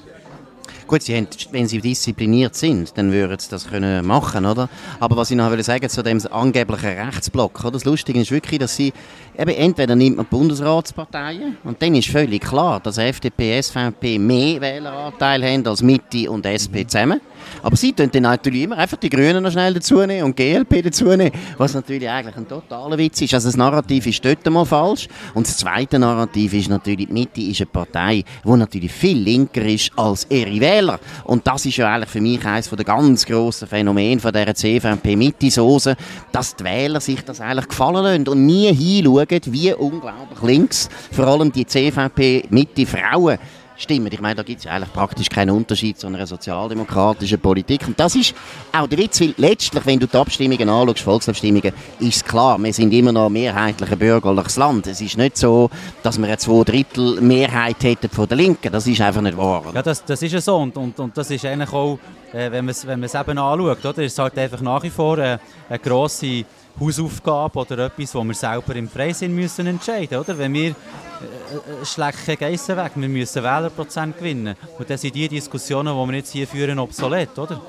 Gut, 0.88 1.04
sie 1.04 1.16
haben, 1.16 1.28
wenn 1.52 1.68
sie 1.68 1.80
diszipliniert 1.80 2.56
sind, 2.56 2.98
dann 2.98 3.12
würden 3.12 3.38
sie 3.40 3.50
das 3.50 3.68
können 3.68 4.06
machen, 4.06 4.46
oder? 4.46 4.70
Aber 5.00 5.18
was 5.18 5.32
ich 5.32 5.38
noch 5.38 5.56
sagen 5.62 5.90
zu 5.90 6.04
dem 6.04 6.20
angeblichen 6.32 7.00
Rechtsblock, 7.00 7.62
oder? 7.62 7.72
das 7.72 7.86
Lustige 7.86 8.20
ist 8.20 8.32
wirklich, 8.32 8.60
dass 8.60 8.76
sie 8.76 8.94
eben 9.38 9.52
entweder 9.52 9.96
nimmt 9.96 10.18
man 10.18 10.26
Bundesratsparteien 10.26 11.58
und 11.64 11.82
dann 11.82 11.96
ist 11.96 12.10
völlig 12.10 12.42
klar, 12.42 12.80
dass 12.80 12.98
FDP, 12.98 13.62
SVP 13.62 14.18
mehr 14.20 14.62
Wähleranteil 14.62 15.44
haben 15.44 15.68
als 15.68 15.82
Mitte 15.82 16.30
und 16.32 16.46
SP 16.46 16.88
zusammen. 16.88 17.22
Aber 17.62 17.76
sie 17.76 17.94
tun 17.94 18.10
dann 18.12 18.24
natürlich 18.24 18.64
immer 18.64 18.78
einfach 18.78 18.98
die 18.98 19.10
Grünen 19.10 19.44
noch 19.44 19.52
schnell 19.52 19.74
dazu 19.74 20.06
nehmen 20.06 20.24
und 20.24 20.36
GLP 20.36 20.84
dazu 20.84 21.06
nehmen, 21.06 21.32
was 21.58 21.74
natürlich 21.74 22.10
eigentlich 22.10 22.36
ein 22.36 22.48
totaler 22.48 22.98
Witz 22.98 23.22
ist. 23.22 23.34
Also 23.34 23.50
das 23.50 23.58
Narrativ 23.58 24.08
ist 24.08 24.24
dort 24.24 24.46
mal 24.50 24.66
falsch. 24.66 25.08
Und 25.34 25.48
das 25.48 25.58
zweite 25.58 26.00
Narrativ 26.00 26.54
ist 26.54 26.70
natürlich, 26.70 27.08
die 27.08 27.14
Mitte 27.14 27.42
ist 27.42 27.62
eine 27.62 27.68
Partei, 27.68 28.24
die 28.44 28.50
natürlich 28.50 28.92
viel 28.92 29.18
linker 29.18 29.66
ist 29.66 29.92
als 29.96 30.26
ihre 30.30 30.50
Wähler. 30.62 30.86
Wähler. 30.86 31.00
Und 31.24 31.48
das 31.48 31.66
ist 31.66 31.78
ja 31.78 31.94
eigentlich 31.94 32.10
für 32.10 32.22
mich 32.22 32.46
eines 32.46 32.70
der 32.70 32.86
ganz 32.86 33.26
grossen 33.26 33.68
Phänomene 33.68 34.20
von 34.20 34.34
dieser 34.34 34.54
CVP-Mitte-Soße, 34.54 35.96
dass 36.32 36.56
die 36.56 36.64
Wähler 36.64 37.00
sich 37.00 37.24
das 37.24 37.42
eigentlich 37.42 37.68
gefallen 37.68 38.04
lassen 38.04 38.28
und 38.28 38.46
nie 38.46 38.74
hinschauen, 38.74 39.42
wie 39.46 39.74
unglaublich 39.74 40.42
links 40.42 40.90
vor 41.12 41.28
allem 41.28 41.52
die 41.52 41.66
CVP-Mitte-Frauen 41.66 43.38
stimmen. 43.78 44.10
Ich 44.12 44.22
meine, 44.22 44.36
da 44.36 44.44
gibt 44.44 44.60
es 44.60 44.66
ja 44.66 44.72
eigentlich 44.72 44.94
praktisch 44.94 45.30
keinen 45.30 45.52
Unterschied 45.52 45.98
zu 45.98 46.08
einer 46.08 46.26
sozialdemokratischen 46.26 47.40
Politik. 47.40 47.88
Und 47.88 48.00
das 48.00 48.16
ist 48.16 48.34
auch 48.72 48.88
der 48.88 48.98
Witz, 48.98 49.22
weil 49.22 49.34
letztlich, 49.38 49.86
wenn 49.86 50.00
du 50.00 50.08
die 50.08 50.18
Abstimmungen 50.18 50.70
anschaust, 50.70 51.02
Volksabstimmungen, 51.02 51.74
ist 52.00 52.16
es 52.16 52.24
klar, 52.24 52.58
wir 52.58 52.74
sind 52.74 52.94
immer 52.94 53.12
noch 53.12 53.30
mehrheitlich 53.30 53.92
ein 53.92 54.00
bürgerliches 54.00 54.58
Land. 54.58 54.88
Es 54.88 55.02
ist 55.02 55.18
nicht 55.18 55.38
so, 55.38 55.70
dass 56.04 56.18
wir 56.18 56.28
eine 56.28 56.38
Zwei-Drittel 56.38 57.22
Mehrheit 57.22 57.84
hätten 57.84 58.10
von 58.10 58.28
der 58.28 58.38
Linken. 58.38 58.72
Das 58.72 58.88
ist 58.88 59.02
einfach 59.02 59.22
nicht 59.22 59.38
wahr. 59.38 59.64
Ja, 59.74 59.82
das, 59.82 60.04
das 60.04 60.22
ist 60.22 60.32
ja 60.32 60.42
so. 60.42 60.58
Und, 60.58 60.76
und, 60.78 61.00
und 61.00 61.18
das 61.18 61.30
ist 61.32 61.46
eigentlich 61.46 61.72
auch, 61.72 62.00
äh, 62.34 62.52
wenn 62.52 62.66
man 62.66 62.70
es 62.70 62.88
wenn 62.88 63.04
eben 63.04 63.38
anschaut, 63.38 63.86
oder, 63.86 64.04
ist 64.04 64.20
halt 64.20 64.38
einfach 64.38 64.62
nach 64.62 64.84
wie 64.84 64.90
vor 64.90 65.18
äh, 65.18 65.38
eine 65.70 65.80
grosse 65.80 66.46
Hausaufgabe 66.80 67.60
oder 67.60 67.86
etwas, 67.86 68.14
wo 68.16 68.24
wir 68.24 68.34
selber 68.34 68.76
im 68.76 68.90
Freisinn 68.90 69.34
müssen 69.34 69.68
entscheiden 69.68 70.18
müssen. 70.18 70.38
Wenn 70.38 70.54
wir 70.54 70.70
äh, 70.70 70.74
äh 70.74 71.86
schlecht 71.86 72.40
Geissen 72.40 72.78
weg, 72.78 72.92
wir 72.96 73.10
müssen 73.10 73.44
Wählerprozent 73.44 74.18
gewinnen. 74.18 74.56
Und 74.78 74.90
dann 74.90 74.98
sind 74.98 75.16
die 75.16 75.28
Diskussionen, 75.28 75.96
die 75.96 76.12
wir 76.12 76.18
jetzt 76.18 76.32
hier 76.32 76.48
führen, 76.48 76.80
obsolet. 76.80 77.38
Oder? 77.38 77.62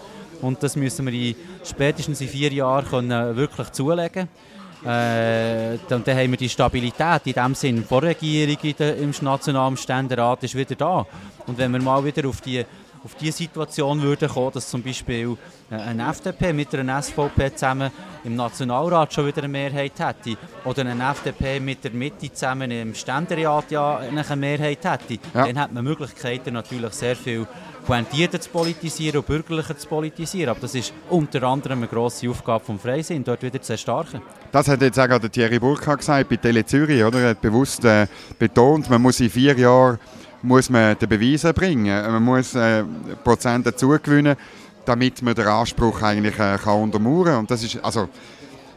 Und 0.43 0.63
das 0.63 0.77
müssen 0.77 1.07
wir 1.07 1.13
in 1.13 1.35
spätestens 1.65 2.21
in 2.21 2.29
vier 2.29 2.53
Jahren 2.53 2.87
können 2.87 3.37
wirklich 3.37 3.71
zulegen 3.73 4.29
äh, 4.85 5.79
und 5.91 6.07
dann 6.07 6.17
haben 6.17 6.31
wir 6.31 6.37
die 6.37 6.49
Stabilität 6.49 7.23
in 7.25 7.33
dem 7.33 7.55
Sinn. 7.55 7.77
Die 7.77 7.83
Vorregierung 7.83 8.59
im 8.79 9.13
Nationalen 9.21 9.77
Ständerat 9.77 10.45
ist 10.45 10.55
wieder 10.55 10.75
da. 10.75 11.07
Und 11.47 11.59
wenn 11.59 11.73
wir 11.73 11.81
mal 11.81 12.05
wieder 12.05 12.29
auf 12.29 12.41
die 12.41 12.65
auf 13.05 13.15
die 13.15 13.31
Situation 13.31 14.03
würde 14.03 14.29
kommen, 14.29 14.53
dass 14.53 14.69
zum 14.69 14.83
Beispiel 14.83 15.37
äh, 15.71 15.75
eine 15.75 16.09
FDP 16.09 16.53
mit 16.53 16.75
einer 16.75 17.03
SVP 17.03 17.55
zusammen 17.55 17.91
im 18.25 18.37
Nationalrat 18.37 19.13
schon 19.13 19.27
wieder 19.27 19.39
eine 19.39 19.49
Mehrheit 19.49 19.93
hätte 19.99 20.37
oder 20.65 20.83
eine 20.83 21.11
FDP 21.11 21.61
mit 21.61 21.85
der 21.85 21.93
Mitte 21.93 22.33
zusammen 22.33 22.71
im 22.71 22.95
Ständerat 22.95 23.71
ja 23.71 23.99
eine 23.99 24.37
Mehrheit 24.37 24.85
hätte, 24.85 25.15
ja. 25.35 25.47
dann 25.47 25.59
hat 25.59 25.73
man 25.73 25.85
Möglichkeiten 25.85 26.55
natürlich 26.55 26.93
sehr 26.93 27.17
viel 27.17 27.47
pointierter 27.87 28.41
zu 28.41 28.51
politisieren 28.51 29.19
und 29.19 29.27
bürgerlicher 29.27 29.79
zu 29.79 29.87
politisieren. 29.87 30.51
Aber 30.51 30.61
das 30.61 30.75
ist 30.75 30.93
unter 31.09 31.43
anderem 31.45 31.79
eine 31.79 31.89
grosse 31.89 32.29
Aufgabe 32.29 32.65
vom 32.65 32.79
Freisinn, 32.79 33.23
dort 33.23 33.43
wieder 33.43 33.63
zu 33.63 33.73
erstarken. 33.73 34.21
Das 34.51 34.69
hat 34.69 34.83
jetzt 34.83 34.99
auch 34.99 35.19
Thierry 35.19 35.59
Burkhardt 35.59 36.01
gesagt 36.01 36.29
bei 36.29 36.37
Tele 36.37 36.67
Zürich, 36.67 37.03
oder? 37.03 37.21
Er 37.21 37.31
hat 37.31 37.41
bewusst 37.41 37.85
äh, 37.85 38.07
betont, 38.39 38.91
man 38.91 39.01
muss 39.01 39.21
in 39.21 39.31
vier 39.31 39.57
Jahren 39.57 39.99
muss 40.47 40.71
man 40.71 40.97
den 40.99 41.09
Beweis 41.09 41.45
erbringen. 41.45 42.13
Man 42.13 42.23
muss 42.23 42.55
äh, 42.55 42.85
Prozent 43.25 43.67
dazu 43.67 43.89
gewinnen, 43.89 44.37
damit 44.85 45.21
man 45.23 45.35
den 45.35 45.47
Anspruch 45.47 46.01
eigentlich 46.03 46.39
äh, 46.39 46.57
kann 46.57 46.83
untermauern 46.83 47.25
kann. 47.25 47.39
Und 47.41 47.51
das 47.51 47.63
ist, 47.65 47.85
also, 47.85 48.09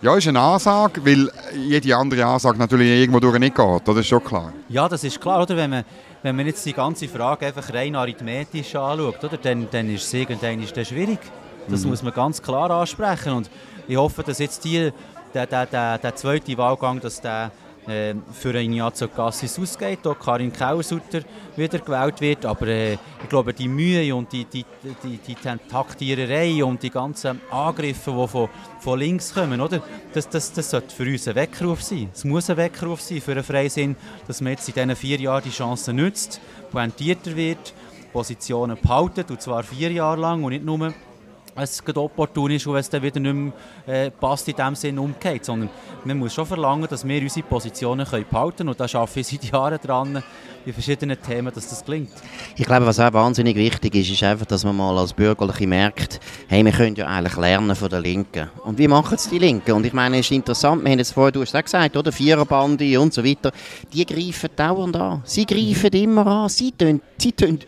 ja, 0.01 0.15
ist 0.15 0.27
eine 0.27 0.39
Ansage, 0.39 1.05
weil 1.05 1.29
jede 1.55 1.95
andere 1.95 2.25
Ansage 2.25 2.57
natürlich 2.57 2.89
irgendwo 2.89 3.19
durch 3.19 3.37
nicht 3.37 3.55
geht. 3.55 3.81
Das 3.87 3.97
ist 3.97 4.07
schon 4.07 4.23
klar. 4.23 4.53
Ja, 4.69 4.89
das 4.89 5.03
ist 5.03 5.19
klar, 5.21 5.41
oder? 5.43 5.55
Wenn 5.55 5.69
man, 5.69 5.83
wenn 6.23 6.35
man 6.35 6.45
jetzt 6.47 6.65
die 6.65 6.73
ganze 6.73 7.07
Frage 7.07 7.45
einfach 7.45 7.71
rein 7.73 7.95
arithmetisch 7.95 8.75
anschaut, 8.75 9.23
oder? 9.23 9.37
Dann, 9.37 9.67
dann 9.69 9.93
ist 9.93 10.05
es 10.05 10.13
irgendwann 10.13 10.61
ist 10.63 10.75
das 10.75 10.87
schwierig. 10.87 11.19
Das 11.67 11.83
mhm. 11.83 11.91
muss 11.91 12.01
man 12.01 12.13
ganz 12.13 12.41
klar 12.41 12.71
ansprechen. 12.71 13.33
Und 13.33 13.49
ich 13.87 13.97
hoffe, 13.97 14.23
dass 14.23 14.39
jetzt 14.39 14.63
die, 14.65 14.91
der, 15.33 15.45
der, 15.45 15.65
der, 15.65 15.97
der 15.97 16.15
zweite 16.15 16.57
Wahlgang, 16.57 16.99
dass 16.99 17.21
der 17.21 17.51
äh, 17.89 18.15
für 18.31 18.53
Ignazio 18.55 19.07
Cassis 19.07 19.57
ausgeht, 19.59 20.05
auch 20.05 20.17
Karin 20.17 20.53
Kausutter 20.53 21.21
wieder 21.55 21.79
gewählt 21.79 22.21
wird. 22.21 22.45
Aber 22.45 22.67
äh, 22.67 22.93
ich 22.93 23.29
glaube, 23.29 23.53
die 23.53 23.67
Mühe 23.67 24.15
und 24.15 24.31
die, 24.31 24.45
die, 24.45 24.65
die, 25.03 25.17
die 25.17 25.35
Taktiererei 25.35 26.63
und 26.63 26.81
die 26.81 26.89
ganzen 26.89 27.41
Angriffe, 27.51 28.11
die 28.11 28.27
von, 28.27 28.49
von 28.79 28.99
links 28.99 29.33
kommen, 29.33 29.59
oder? 29.59 29.81
Das, 30.13 30.29
das, 30.29 30.53
das 30.53 30.69
sollte 30.69 30.95
für 30.95 31.03
uns 31.03 31.27
ein 31.27 31.35
Weckruf 31.35 31.83
sein. 31.83 32.09
Es 32.13 32.23
muss 32.23 32.49
ein 32.49 32.57
Weckruf 32.57 33.01
sein 33.01 33.21
für 33.21 33.31
einen 33.31 33.43
Freisinn, 33.43 33.95
dass 34.27 34.41
man 34.41 34.51
jetzt 34.53 34.67
in 34.67 34.75
diesen 34.75 34.95
vier 34.95 35.19
Jahren 35.19 35.43
die 35.43 35.51
Chance 35.51 35.91
nützt, 35.93 36.39
pointierter 36.71 37.35
wird, 37.35 37.73
Positionen 38.13 38.77
behalten, 38.81 39.25
und 39.29 39.41
zwar 39.41 39.63
vier 39.63 39.91
Jahre 39.91 40.21
lang 40.21 40.43
und 40.43 40.51
nicht 40.51 40.65
nur 40.65 40.93
es 41.63 41.83
opportun 41.95 42.51
ist 42.51 42.67
und 42.67 42.75
es 42.75 42.89
dann 42.89 43.01
wieder 43.01 43.19
nicht 43.19 43.33
mehr 43.33 44.05
äh, 44.05 44.11
passt 44.11 44.47
in 44.47 44.55
dem 44.55 44.75
Sinn 44.75 44.99
umgeht, 44.99 45.45
sondern 45.45 45.69
man 46.03 46.17
muss 46.17 46.33
schon 46.33 46.45
verlangen, 46.45 46.87
dass 46.89 47.07
wir 47.07 47.21
unsere 47.21 47.45
Positionen 47.45 48.05
können 48.05 48.25
behalten 48.29 48.57
können 48.57 48.69
und 48.69 48.79
da 48.79 48.85
arbeite 48.85 49.19
ich 49.19 49.27
seit 49.27 49.43
Jahren 49.51 49.79
dran, 49.81 50.23
in 50.65 50.73
verschiedenen 50.73 51.21
Themen, 51.21 51.53
dass 51.53 51.69
das 51.69 51.83
gelingt. 51.83 52.11
Ich 52.55 52.65
glaube, 52.65 52.85
was 52.85 52.99
auch 52.99 53.13
wahnsinnig 53.13 53.55
wichtig 53.55 53.95
ist, 53.95 54.11
ist 54.11 54.23
einfach, 54.23 54.45
dass 54.45 54.63
man 54.63 54.75
mal 54.75 54.97
als 54.97 55.13
Bürgerliche 55.13 55.67
merkt, 55.67 56.19
hey, 56.47 56.63
wir 56.63 56.71
können 56.71 56.95
ja 56.95 57.07
eigentlich 57.07 57.37
lernen 57.37 57.75
von 57.75 57.89
der 57.89 58.01
Linken. 58.01 58.49
Und 58.63 58.77
wie 58.77 58.87
machen 58.87 59.15
es 59.15 59.29
die 59.29 59.39
Linken? 59.39 59.71
Und 59.71 59.85
ich 59.85 59.93
meine, 59.93 60.19
es 60.19 60.25
ist 60.25 60.31
interessant, 60.31 60.83
wir 60.83 60.91
haben 60.91 60.99
jetzt 60.99 61.13
vorher, 61.13 61.31
du 61.31 61.41
hast 61.41 61.49
es 61.49 61.55
auch 61.55 61.63
gesagt, 61.63 61.95
oder? 61.97 62.11
Viererbande 62.11 62.99
und 62.99 63.13
so 63.13 63.23
weiter, 63.23 63.51
die 63.93 64.05
greifen 64.05 64.49
dauernd 64.55 64.95
an. 64.95 65.21
Sie 65.23 65.45
greifen 65.45 65.91
immer 65.91 66.27
an, 66.27 66.49
sie 66.49 66.71
tun, 66.71 67.01
sie 67.17 67.31
tun 67.31 67.59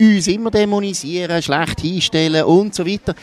uns 0.00 0.26
immer 0.26 0.50
dämonisieren, 0.50 1.42
schlecht 1.42 1.80
hinstellen 1.80 2.44
und 2.44 2.74
so 2.74 2.86
weiter. 2.86 3.14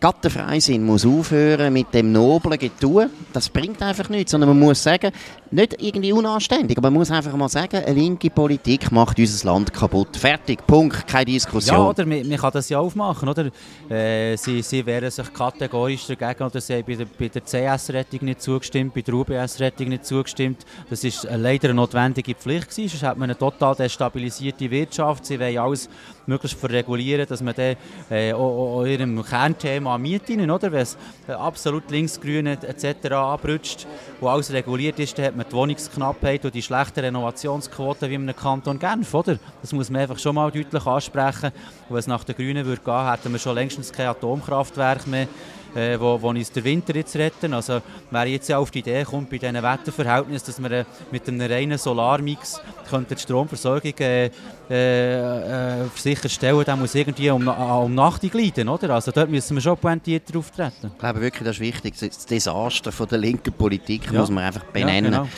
Gerade 0.00 0.30
Freisinn 0.30 0.86
muss 0.86 1.04
aufhören 1.04 1.72
mit 1.72 1.92
dem 1.92 2.12
noblen 2.12 2.58
Getue. 2.58 3.10
Das 3.32 3.48
bringt 3.48 3.82
einfach 3.82 4.08
nichts, 4.08 4.30
sondern 4.30 4.50
man 4.50 4.60
muss 4.60 4.80
sagen, 4.80 5.10
nicht 5.50 5.82
irgendwie 5.82 6.12
unanständig, 6.12 6.76
aber 6.76 6.90
man 6.90 7.00
muss 7.00 7.10
einfach 7.10 7.34
mal 7.34 7.48
sagen, 7.48 7.76
eine 7.76 7.94
linke 7.94 8.30
Politik 8.30 8.90
macht 8.92 9.18
unser 9.18 9.46
Land 9.46 9.72
kaputt. 9.72 10.16
Fertig, 10.16 10.66
Punkt, 10.66 11.06
keine 11.06 11.26
Diskussion. 11.26 11.76
Ja, 11.76 11.84
oder 11.84 12.06
man, 12.06 12.28
man 12.28 12.38
kann 12.38 12.50
das 12.52 12.68
ja 12.68 12.78
aufmachen, 12.78 13.28
oder? 13.28 13.50
Äh, 13.88 14.36
sie, 14.36 14.62
sie 14.62 14.84
wehren 14.84 15.10
sich 15.10 15.32
kategorisch 15.32 16.06
dagegen, 16.06 16.44
oder 16.44 16.60
sie 16.60 16.74
haben 16.74 16.84
bei 16.86 17.28
der, 17.28 17.28
der 17.28 17.42
CS-Rettung 17.42 18.20
nicht 18.22 18.42
zugestimmt, 18.42 18.94
bei 18.94 19.02
der 19.02 19.14
UBS-Rettung 19.14 19.88
nicht 19.88 20.04
zugestimmt. 20.04 20.64
Das 20.90 21.04
ist 21.04 21.26
leider 21.30 21.68
eine 21.68 21.74
notwendige 21.74 22.34
Pflicht 22.34 22.70
gewesen, 22.70 22.88
sonst 22.90 23.02
hat 23.02 23.18
man 23.18 23.30
eine 23.30 23.38
total 23.38 23.74
destabilisierte 23.74 24.70
Wirtschaft. 24.70 25.26
Sie 25.26 25.38
wollen 25.40 25.58
alles 25.58 25.88
möglichst 26.26 26.58
verregulieren, 26.58 27.26
dass 27.26 27.42
man 27.42 27.54
dann 27.54 27.76
äh, 28.10 28.32
auch, 28.32 28.80
auch 28.80 28.84
ihrem 28.84 29.24
Kernthema 29.24 29.96
Mieten, 29.98 30.50
oder? 30.50 30.70
Wenn 30.70 30.82
es 30.82 30.96
äh, 31.26 31.32
absolut 31.32 31.90
linksgrüne 31.90 32.58
etc. 32.62 33.12
abrutscht, 33.12 33.86
wo 34.20 34.28
alles 34.28 34.52
reguliert 34.52 34.98
ist, 34.98 35.18
dann 35.18 35.26
hat 35.26 35.36
man 35.38 35.46
die 35.48 35.54
Wohnungsknappheit 35.54 36.44
und 36.44 36.54
die 36.54 36.62
schlechte 36.62 37.02
Renovationsquote 37.02 38.10
wie 38.10 38.14
im 38.14 38.34
Kanton 38.34 38.78
Genf, 38.78 39.14
oder? 39.14 39.38
Das 39.62 39.72
muss 39.72 39.88
man 39.88 40.02
einfach 40.02 40.18
schon 40.18 40.34
mal 40.34 40.50
deutlich 40.50 40.84
ansprechen. 40.84 41.52
Und 41.88 41.94
wenn 41.94 41.98
es 41.98 42.06
nach 42.06 42.24
den 42.24 42.34
Grünen 42.34 42.66
würde 42.66 42.82
gehen, 42.82 43.10
hätten 43.10 43.32
wir 43.32 43.38
schon 43.38 43.54
längstens 43.54 43.92
kein 43.92 44.08
Atomkraftwerk 44.08 45.06
mehr 45.06 45.28
äh, 45.74 45.98
wo, 45.98 46.20
wo 46.20 46.28
uns 46.28 46.50
der 46.52 46.64
Winter 46.64 46.94
jetzt 46.94 47.16
retten. 47.16 47.54
Also 47.54 47.80
wer 48.10 48.26
jetzt 48.26 48.52
auf 48.52 48.70
die 48.70 48.80
Idee 48.80 49.04
kommt, 49.04 49.30
bei 49.30 49.38
diesen 49.38 49.62
Wetterverhältnissen, 49.62 50.46
dass 50.46 50.58
man 50.58 50.72
äh, 50.72 50.84
mit 51.10 51.28
einem 51.28 51.40
reinen 51.40 51.78
Solarmix 51.78 52.60
könnte 52.88 53.14
die 53.14 53.20
Stromversorgung 53.20 53.94
äh, 54.00 54.30
äh, 54.70 55.82
äh 55.82 55.84
sicherstellen 55.94 56.64
dann 56.64 56.80
muss 56.80 56.94
irgendwie 56.94 57.30
um, 57.30 57.46
um 57.48 57.94
Nacht 57.94 58.22
gleiten, 58.22 58.68
oder? 58.68 58.90
Also 58.90 59.10
dort 59.10 59.30
müssen 59.30 59.56
wir 59.56 59.60
schon 59.60 59.76
pointierter 59.76 60.38
auftreten. 60.38 60.90
Ich 60.92 60.98
glaube 60.98 61.20
wirklich, 61.20 61.44
das 61.44 61.56
ist 61.56 61.60
wichtig. 61.60 61.94
Das 61.98 62.26
Desaster 62.26 62.92
von 62.92 63.08
der 63.08 63.18
linken 63.18 63.52
Politik 63.52 64.10
ja. 64.12 64.20
muss 64.20 64.30
man 64.30 64.44
einfach 64.44 64.64
benennen. 64.64 65.12
Ja, 65.12 65.20
genau. 65.20 65.30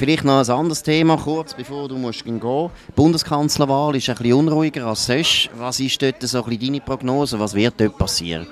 Vielleicht 0.00 0.24
noch 0.24 0.38
ein 0.38 0.50
anderes 0.50 0.82
Thema, 0.82 1.18
kurz 1.18 1.52
bevor 1.52 1.86
du 1.86 1.98
musst 1.98 2.24
gehen 2.24 2.40
musst. 2.42 2.74
Die 2.88 2.92
Bundeskanzlerwahl 2.92 3.94
ist 3.96 4.08
ein 4.08 4.16
bisschen 4.16 4.32
unruhiger 4.32 4.86
als 4.86 5.04
sonst. 5.04 5.50
Was 5.58 5.78
ist 5.78 6.00
dort 6.00 6.22
so 6.22 6.42
ein 6.42 6.48
bisschen 6.48 6.72
deine 6.72 6.80
Prognose? 6.80 7.38
Was 7.38 7.54
wird 7.54 7.74
dort 7.78 7.98
passieren? 7.98 8.46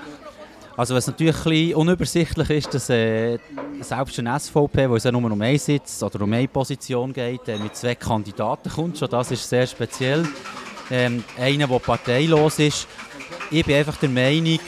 Also 0.79 0.95
was 0.95 1.07
natürlich 1.07 1.35
ein 1.35 1.43
bisschen 1.43 1.75
unübersichtlich 1.75 2.49
ist, 2.51 2.73
dass 2.73 2.89
äh, 2.89 3.37
selbst 3.81 4.17
eine 4.17 4.39
SVP, 4.39 4.89
wo 4.89 4.95
es 4.95 5.03
ja 5.03 5.11
nur 5.11 5.29
um 5.29 5.41
einen 5.41 5.59
Sitz 5.59 6.01
oder 6.01 6.21
um 6.21 6.31
eine 6.31 6.47
Position 6.47 7.11
geht, 7.11 7.49
äh, 7.49 7.57
mit 7.57 7.75
zwei 7.75 7.95
Kandidaten 7.95 8.69
kommt. 8.69 8.97
Schon 8.97 9.09
das 9.09 9.29
ist 9.29 9.49
sehr 9.49 9.67
speziell. 9.67 10.25
Ähm, 10.89 11.21
einer, 11.37 11.67
der 11.67 11.79
parteilos 11.79 12.59
ist. 12.59 12.87
Ich 13.51 13.65
bin 13.65 13.75
einfach 13.75 13.97
der 13.97 14.07
Meinung, 14.07 14.59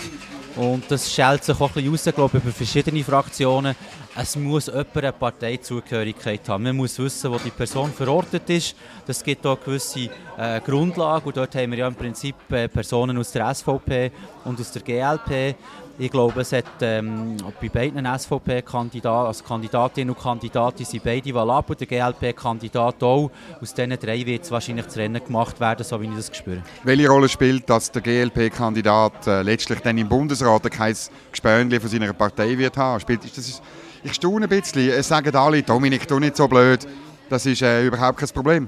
und 0.58 0.84
das 0.92 1.10
schält 1.10 1.46
sich 1.46 1.56
auch 1.56 1.70
ein 1.70 1.74
bisschen 1.76 1.92
raus, 1.92 2.16
glaube 2.16 2.38
ich, 2.38 2.44
über 2.44 2.54
verschiedene 2.54 3.04
Fraktionen, 3.06 3.74
es 4.14 4.36
muss 4.36 4.66
jemand 4.66 4.98
eine 4.98 5.14
Parteizugehörigkeit 5.14 6.48
haben. 6.50 6.64
Man 6.64 6.76
muss 6.76 7.00
wissen, 7.00 7.32
wo 7.32 7.38
die 7.38 7.50
Person 7.50 7.94
verortet 7.94 8.50
ist. 8.50 8.76
Das 9.06 9.24
gibt 9.24 9.46
auch 9.46 9.60
gewisse 9.60 10.10
äh, 10.38 10.60
Grundlagen 10.60 11.26
und 11.26 11.38
dort 11.38 11.56
haben 11.56 11.72
wir 11.72 11.80
ja 11.80 11.88
im 11.88 11.96
Prinzip 11.96 12.36
äh, 12.52 12.68
Personen 12.68 13.18
aus 13.18 13.32
der 13.32 13.54
SVP 13.54 14.12
und 14.44 14.60
aus 14.60 14.72
der 14.74 14.82
GLP. 14.82 15.56
Ich 16.00 16.10
glaube, 16.10 16.42
es 16.42 16.52
hat 16.52 16.66
ähm, 16.82 17.38
bei 17.62 17.70
beiden 17.70 18.06
SVP-Kandidaten, 18.06 19.28
also 19.28 19.44
Kandidatinnen 19.44 20.16
und 20.16 20.22
Kandidaten 20.22 20.84
sind 20.84 21.04
beide 21.04 21.34
valabel, 21.34 21.76
der 21.76 21.88
GLP-Kandidat 21.88 23.04
auch. 23.04 23.30
Aus 23.62 23.74
diesen 23.74 23.92
drei 24.00 24.26
wird 24.26 24.44
es 24.44 24.52
wahrscheinlich 24.52 24.88
zu 24.88 25.00
Rennen 25.00 25.24
gemacht 25.24 25.60
werden, 25.60 25.84
so 25.84 26.02
wie 26.02 26.06
ich 26.06 26.16
das 26.16 26.36
spüre. 26.36 26.64
Welche 26.84 27.08
Rolle 27.08 27.30
spielt, 27.30 27.70
dass 27.70 27.92
der 27.92 28.02
GLP-Kandidat 28.02 29.28
äh, 29.28 29.42
letztlich 29.44 29.80
dann 29.82 29.98
im 29.98 30.10
Bundesrat 30.10 30.70
kein 30.72 30.96
Gespönchen 31.32 31.80
von 31.80 31.90
seiner 31.90 32.14
Partei 32.14 32.58
wird 32.58 32.78
haben? 32.78 33.00
Spielt, 33.00 33.24
ist 33.26 33.38
das, 33.38 33.62
ich 34.04 34.14
staune 34.14 34.46
ein 34.46 34.50
bisschen. 34.50 34.90
Es 34.90 35.08
sagen 35.08 35.36
alle, 35.36 35.62
Dominik, 35.62 36.08
du 36.08 36.20
nicht 36.20 36.36
so 36.36 36.48
blöd. 36.48 36.88
Das 37.30 37.46
ist 37.46 37.62
äh, 37.62 37.86
überhaupt 37.86 38.18
kein 38.18 38.30
Problem. 38.30 38.68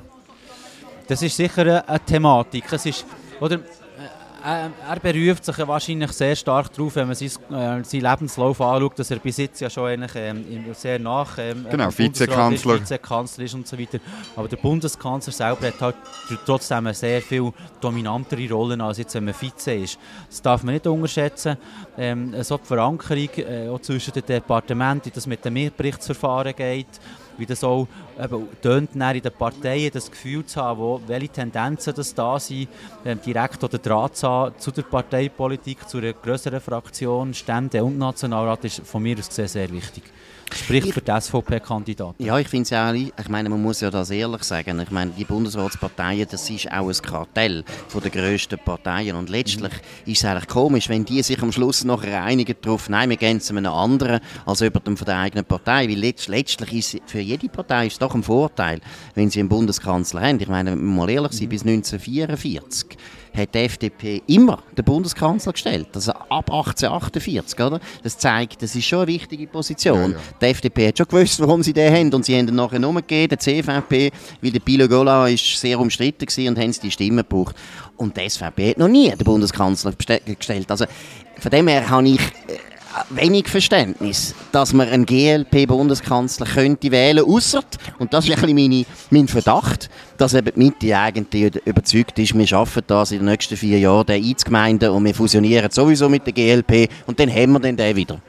Das 1.07 1.21
ist 1.21 1.35
sicher 1.35 1.83
eine, 1.85 1.99
Thematik. 2.05 2.71
Es 2.71 2.85
ist, 2.85 3.05
oder, 3.39 3.59
er 4.43 4.99
beruft 5.01 5.45
sich 5.45 5.57
wahrscheinlich 5.59 6.11
sehr 6.11 6.35
stark 6.35 6.73
darauf, 6.73 6.95
wenn 6.95 7.07
man 7.07 7.15
sein, 7.15 7.29
äh, 7.29 7.83
seinen 7.83 8.01
Lebenslauf 8.01 8.59
anschaut, 8.59 8.99
dass 8.99 9.09
er 9.09 9.19
bis 9.19 9.37
jetzt 9.37 9.61
ja 9.61 9.69
schon 9.69 9.87
eigentlich, 9.87 10.11
ähm, 10.15 10.65
sehr 10.73 10.99
nach 10.99 11.37
ähm, 11.37 11.65
genau, 11.69 11.89
Vizekanzler. 11.97 12.81
Vizekanzler 12.81 13.45
ist 13.45 13.53
und 13.53 13.67
so 13.67 13.79
weiter. 13.79 13.99
Aber 14.35 14.47
der 14.47 14.57
Bundeskanzler 14.57 15.31
selber 15.31 15.67
hat 15.67 15.81
halt 15.81 15.95
trotzdem 16.45 16.79
eine 16.79 16.93
sehr 16.93 17.21
viel 17.21 17.53
dominantere 17.79 18.49
Rolle, 18.49 18.83
als 18.83 18.97
jetzt, 18.97 19.15
wenn 19.15 19.25
man 19.25 19.33
Vize 19.33 19.73
ist. 19.73 19.97
Das 20.29 20.41
darf 20.41 20.63
man 20.63 20.73
nicht 20.73 20.87
unterschätzen. 20.87 21.57
Ähm, 21.97 22.35
so 22.43 22.57
die 22.57 22.65
Verankerung 22.65 23.29
äh, 23.37 23.69
auch 23.69 23.79
zwischen 23.79 24.13
den 24.13 24.25
Departementen, 24.25 25.11
das 25.13 25.25
mit 25.25 25.45
dem 25.45 25.53
Mitberichtsverfahren 25.53 26.55
geht, 26.55 26.99
wie 27.37 27.45
das 27.45 27.63
auch 27.63 27.87
eben, 28.21 28.47
tönt 28.61 28.95
in 28.95 28.99
den 29.21 29.31
Parteien, 29.31 29.91
das 29.93 30.09
Gefühl 30.09 30.45
zu 30.45 30.61
haben, 30.61 30.79
wo, 30.79 31.01
welche 31.07 31.29
Tendenzen 31.29 31.93
das 31.95 32.13
da 32.13 32.39
sind, 32.39 32.67
ähm, 33.05 33.19
direkt 33.25 33.63
oder 33.63 33.77
Draht 33.77 34.17
zu 34.17 34.71
der 34.71 34.81
Parteipolitik, 34.83 35.87
zu 35.87 35.97
einer 35.97 36.13
größeren 36.13 36.61
Fraktion, 36.61 37.33
Stände 37.33 37.83
und 37.83 37.97
Nationalrat, 37.97 38.65
ist 38.65 38.81
von 38.85 39.03
mir 39.03 39.17
aus 39.17 39.27
gesehen 39.27 39.47
sehr 39.47 39.71
wichtig. 39.71 40.03
Spricht 40.51 40.87
ich, 40.87 40.93
für 40.93 41.01
die 41.01 41.11
SVP-Kandidaten. 41.11 42.23
Ja, 42.23 42.37
ich 42.37 42.47
finde 42.47 42.63
es 42.63 42.69
ja 42.69 42.89
auch, 42.89 42.93
ich 42.93 43.29
meine, 43.29 43.49
man 43.49 43.61
muss 43.61 43.81
ja 43.81 43.89
das 43.89 44.11
ehrlich 44.11 44.43
sagen, 44.43 44.79
ich 44.79 44.91
meine, 44.91 45.11
die 45.11 45.25
Bundesratsparteien, 45.25 46.27
das 46.29 46.49
ist 46.49 46.71
auch 46.71 46.87
ein 46.87 47.01
Kartell 47.01 47.63
von 47.87 48.01
den 48.01 48.11
grössten 48.11 48.59
Parteien 48.59 49.15
und 49.15 49.29
letztlich 49.29 49.71
mhm. 49.71 50.11
ist 50.11 50.19
es 50.19 50.25
eigentlich 50.25 50.47
komisch, 50.47 50.89
wenn 50.89 51.05
die 51.05 51.23
sich 51.23 51.41
am 51.41 51.51
Schluss 51.51 51.83
noch 51.83 52.03
einigen 52.03 52.55
darauf, 52.61 52.89
nein, 52.89 53.09
wir 53.09 53.17
gehen 53.17 53.41
zu 53.41 53.55
einem 53.55 53.71
anderen 53.71 54.19
als 54.45 54.59
jemandem 54.59 54.97
von 54.97 55.05
der 55.05 55.19
eigenen 55.19 55.45
Partei, 55.45 55.87
weil 55.87 55.97
letztlich 55.97 56.73
ist 56.73 57.01
für 57.05 57.19
jede 57.19 57.49
Partei 57.49 57.87
ist 57.87 57.93
es 57.93 57.99
doch 57.99 58.13
ein 58.13 58.23
Vorteil, 58.23 58.79
wenn 59.15 59.29
sie 59.29 59.39
einen 59.39 59.49
Bundeskanzler 59.49 60.21
haben. 60.21 60.39
Ich 60.39 60.47
meine, 60.47 60.75
mal 60.75 61.09
ehrlich 61.09 61.33
sein, 61.33 61.45
mhm. 61.45 61.49
bis 61.49 61.61
1944 61.61 62.97
hat 63.35 63.55
die 63.55 63.59
FDP 63.59 64.21
immer 64.27 64.63
den 64.77 64.85
Bundeskanzler 64.85 65.53
gestellt. 65.53 65.87
Also 65.93 66.11
ab 66.11 66.51
1848, 66.51 67.59
oder? 67.59 67.79
Das 68.03 68.17
zeigt, 68.17 68.61
das 68.61 68.75
ist 68.75 68.85
schon 68.85 68.99
eine 68.99 69.07
wichtige 69.07 69.47
Position. 69.47 70.11
Ja, 70.11 70.17
ja. 70.17 70.23
Die 70.41 70.45
FDP 70.45 70.87
hat 70.89 70.97
schon 70.97 71.07
gewusst, 71.07 71.39
warum 71.39 71.63
sie 71.63 71.73
den 71.73 71.93
haben 71.93 72.13
und 72.13 72.25
sie 72.25 72.37
haben 72.37 72.47
ihn 72.47 72.55
nachher 72.55 72.87
umgegeben, 72.87 73.29
der 73.29 73.39
CVP, 73.39 74.11
weil 74.41 74.51
der 74.51 74.59
Pilo 74.59 74.87
Gola 74.87 75.27
ist 75.27 75.59
sehr 75.59 75.79
umstritten 75.79 76.27
war 76.27 76.49
und 76.49 76.59
haben 76.59 76.73
sie 76.73 76.81
die 76.81 76.91
Stimmen 76.91 77.17
gebraucht. 77.17 77.55
Und 77.97 78.17
die 78.17 78.29
SVP 78.29 78.71
hat 78.71 78.77
noch 78.77 78.87
nie 78.87 79.09
den 79.09 79.23
Bundeskanzler 79.23 79.93
gestellt. 79.93 80.69
Also 80.69 80.85
von 81.39 81.51
dem 81.51 81.67
her 81.67 81.89
habe 81.89 82.07
ich 82.07 82.19
äh, 82.19 82.57
wenig 83.09 83.47
Verständnis, 83.47 84.35
dass 84.51 84.73
man 84.73 84.87
einen 84.87 85.05
GLP-Bundeskanzler 85.05 86.45
könnte 86.45 86.91
wählen, 86.91 87.23
außer 87.25 87.63
und 87.99 88.13
das 88.13 88.27
ist 88.27 88.43
ein 88.43 88.55
meine, 88.55 88.85
mein 89.09 89.27
Verdacht, 89.27 89.89
dass 90.17 90.33
eben 90.33 90.51
die 90.55 90.59
Mitte 90.59 90.97
eigentlich 90.97 91.55
überzeugt 91.65 92.19
ist, 92.19 92.37
wir 92.37 92.47
schaffen 92.47 92.83
das 92.87 93.11
in 93.11 93.19
den 93.19 93.27
nächsten 93.29 93.57
vier 93.57 93.79
Jahren, 93.79 94.05
der 94.05 94.17
Einzgemeinden 94.17 94.89
und 94.89 95.05
wir 95.05 95.15
fusionieren 95.15 95.71
sowieso 95.71 96.09
mit 96.09 96.25
der 96.25 96.33
GLP 96.33 96.89
und 97.07 97.19
dann 97.19 97.29
haben 97.29 97.53
wir 97.53 97.59
den 97.59 97.95
wieder. 97.95 98.19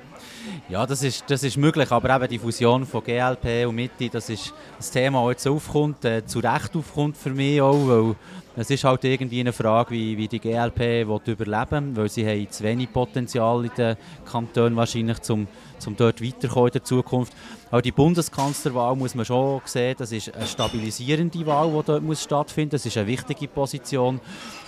Ja, 0.70 0.86
das 0.86 1.02
ist, 1.02 1.24
das 1.28 1.42
ist 1.42 1.58
möglich, 1.58 1.92
aber 1.92 2.16
eben 2.16 2.26
die 2.26 2.38
Fusion 2.38 2.86
von 2.86 3.04
GLP 3.04 3.66
und 3.68 3.74
Mitte, 3.74 4.08
das 4.08 4.30
ist 4.30 4.54
das 4.78 4.90
Thema, 4.90 5.20
das 5.24 5.32
jetzt 5.32 5.46
aufkommt, 5.48 6.02
äh, 6.06 6.24
zu 6.24 6.38
Recht 6.38 6.74
aufkommt 6.74 7.18
für 7.18 7.28
mich 7.30 7.60
auch, 7.60 7.86
weil 7.86 8.16
es 8.56 8.70
ist 8.70 8.82
halt 8.82 9.04
irgendwie 9.04 9.40
eine 9.40 9.52
Frage, 9.52 9.90
wie, 9.90 10.16
wie 10.16 10.26
die 10.26 10.38
GLP 10.40 11.06
will 11.06 11.20
überleben 11.26 11.94
weil 11.94 12.08
sie 12.08 12.26
haben 12.26 12.50
zu 12.50 12.64
wenig 12.64 12.90
Potenzial 12.90 13.62
in 13.62 13.72
den 13.76 13.96
Kantonen 14.24 14.74
wahrscheinlich, 14.74 15.18
um 15.28 15.46
dort 15.98 16.22
weiterkommen 16.22 16.68
in 16.68 16.72
der 16.72 16.84
Zukunft. 16.84 17.34
Auch 17.74 17.80
die 17.80 17.90
Bundeskanzlerwahl 17.90 18.94
muss 18.94 19.16
man 19.16 19.24
schon 19.24 19.60
sehen, 19.64 19.96
das 19.98 20.12
ist 20.12 20.32
eine 20.32 20.46
stabilisierende 20.46 21.44
Wahl, 21.44 21.66
die 21.66 21.82
dort 21.84 22.04
muss 22.04 22.22
stattfinden 22.22 22.76
muss. 22.76 22.84
Das 22.84 22.86
ist 22.86 22.96
eine 22.96 23.08
wichtige 23.08 23.48
Position. 23.48 24.20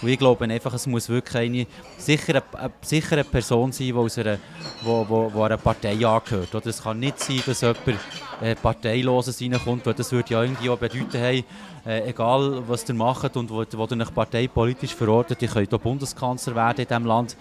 Und 0.03 0.09
ich 0.09 0.19
glaube 0.19 0.45
einfach, 0.45 0.75
es 0.75 0.89
muss 0.89 1.09
wirklich 1.09 1.37
eine 1.37 1.67
sichere, 1.99 2.43
eine 2.55 2.73
sichere 2.81 3.23
Person 3.23 3.71
sein, 3.71 3.95
die 3.95 4.21
einer, 4.21 4.39
wo, 4.83 5.07
wo, 5.09 5.33
wo 5.33 5.45
einer 5.45 5.57
Partei 5.57 6.05
angehört. 6.05 6.53
Oder 6.53 6.67
es 6.67 6.83
kann 6.83 6.99
nicht 6.99 7.21
sein, 7.21 7.41
dass 7.47 7.61
jemand 7.61 8.01
äh, 8.41 8.57
Parteiloses 8.57 9.41
reinkommt, 9.41 9.87
weil 9.87 9.95
das 9.95 10.11
würde 10.11 10.35
ja 10.35 10.43
irgendwie 10.43 10.69
auch 10.69 10.79
bedeuten, 10.79 11.17
hey, 11.17 11.45
äh, 11.87 12.11
egal 12.11 12.65
was 12.67 12.89
ihr 12.89 12.97
macht 12.97 13.37
und 13.37 13.51
wo, 13.51 13.65
wo 13.71 13.85
ihr 13.85 14.01
euch 14.01 14.15
parteipolitisch 14.17 14.97
verortet, 14.97 15.41
ihr 15.43 15.49
könnt 15.49 15.73
auch 15.73 15.79
Bundeskanzler 15.79 16.57
werden 16.57 16.81
in 16.81 16.89
diesem 16.89 17.07
Land, 17.07 17.37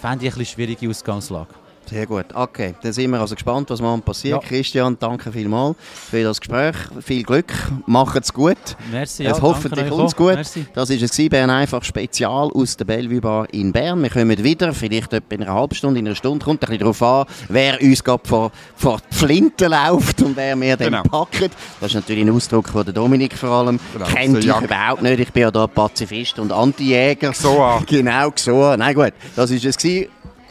fände 0.00 0.26
ich 0.28 0.36
eine 0.36 0.44
schwierige 0.44 0.88
Ausgangslage. 0.88 1.54
Sehr 1.88 2.06
gut. 2.06 2.26
Okay, 2.34 2.74
dann 2.82 2.92
sind 2.92 3.10
wir 3.10 3.20
also 3.20 3.34
gespannt, 3.34 3.70
was 3.70 3.80
morgen 3.80 4.02
passiert. 4.02 4.42
Ja. 4.42 4.48
Christian, 4.48 4.96
danke 5.00 5.32
vielmals 5.32 5.76
für 6.10 6.22
das 6.22 6.38
Gespräch. 6.38 6.76
Viel 7.00 7.22
Glück, 7.22 7.52
macht's 7.86 8.32
gut. 8.32 8.56
Merci. 8.90 9.24
Es 9.24 9.38
ja, 9.38 9.42
hoffentlich 9.42 9.90
uns 9.90 10.14
gut. 10.14 10.34
Merci. 10.34 10.66
Das 10.74 10.90
war 10.90 10.96
es 10.96 11.30
Bern 11.30 11.48
einfach 11.48 11.82
Spezial 11.82 12.50
aus 12.52 12.76
der 12.76 12.84
Bellevue 12.84 13.20
Bar 13.22 13.46
in 13.54 13.72
Bern. 13.72 14.02
Wir 14.02 14.10
kommen 14.10 14.44
wieder, 14.44 14.74
vielleicht 14.74 15.14
etwa 15.14 15.34
in 15.34 15.42
einer 15.42 15.54
halben 15.54 15.74
Stunde, 15.74 15.98
in 16.00 16.06
einer 16.06 16.14
Stunde. 16.14 16.44
Kommt 16.44 16.62
ein 16.62 16.66
bisschen 16.66 16.80
darauf 16.80 17.02
an, 17.02 17.26
wer 17.48 17.80
uns 17.80 18.04
gerade 18.04 18.28
vor, 18.28 18.52
vor 18.76 18.98
die 19.10 19.16
Flinte 19.16 19.68
läuft 19.68 20.20
und 20.20 20.36
wer 20.36 20.56
mir 20.56 20.76
dann 20.76 20.92
genau. 20.92 21.02
packt. 21.04 21.52
Das 21.80 21.90
ist 21.90 21.94
natürlich 21.94 22.24
ein 22.24 22.30
Ausdruck 22.30 22.68
von 22.68 22.84
der 22.84 22.92
Dominik 22.92 23.32
vor 23.32 23.50
allem. 23.50 23.80
Genau. 23.94 24.06
Kennt 24.06 24.38
ich 24.38 24.46
überhaupt 24.46 25.02
nicht. 25.02 25.20
Ich 25.20 25.32
bin 25.32 25.42
ja 25.42 25.50
da 25.50 25.66
Pazifist 25.66 26.38
und 26.38 26.52
Antijäger. 26.52 27.32
So. 27.32 27.80
Genau, 27.88 28.30
so. 28.34 28.76
Nein, 28.76 28.94
gut. 28.94 29.12
Das 29.34 29.50
war 29.50 29.56
es 29.56 29.78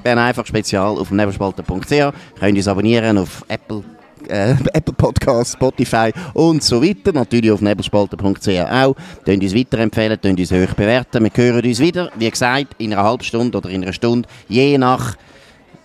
Bern 0.07 0.19
einfach 0.19 0.45
Spezial 0.45 0.97
auf 0.97 1.11
nebelspalter.ch. 1.11 2.13
Könnt 2.39 2.55
uns 2.55 2.67
abonnieren 2.69 3.17
auf 3.17 3.43
Apple 3.49 3.83
äh, 4.29 4.51
Apple 4.73 4.93
Podcasts, 4.93 5.51
Spotify 5.51 6.13
und 6.33 6.63
so 6.63 6.81
weiter. 6.81 7.11
Natürlich 7.11 7.51
auf 7.51 7.59
nebelspalter.ch 7.59 8.47
auch. 8.47 8.95
Könnt 9.25 9.43
uns 9.43 9.53
weiterempfehlen, 9.53 10.17
könnt 10.21 10.39
uns 10.39 10.49
hoch 10.53 10.73
bewerten. 10.75 11.25
Wir 11.25 11.31
hören 11.35 11.65
uns 11.65 11.79
wieder, 11.81 12.09
wie 12.15 12.29
gesagt, 12.29 12.67
in 12.77 12.93
einer 12.93 13.03
halben 13.03 13.23
Stunde 13.25 13.57
oder 13.57 13.69
in 13.69 13.83
einer 13.83 13.91
Stunde, 13.91 14.29
je 14.47 14.77
nach 14.77 15.17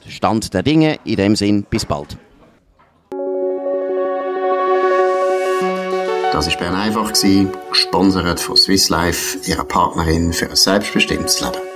Stand 0.06 0.54
der 0.54 0.62
Dinge. 0.62 0.98
In 1.04 1.16
dem 1.16 1.34
Sinn, 1.34 1.64
bis 1.68 1.84
bald. 1.84 2.16
Das 6.30 6.46
war 6.46 6.56
Bern 6.58 6.76
einfach, 6.76 7.12
gesponsert 7.70 8.38
von 8.38 8.56
Swiss 8.56 8.88
Life, 8.88 9.38
ihrer 9.50 9.64
Partnerin 9.64 10.32
für 10.32 10.48
ein 10.48 10.54
selbstbestimmtes 10.54 11.40
Leben. 11.40 11.71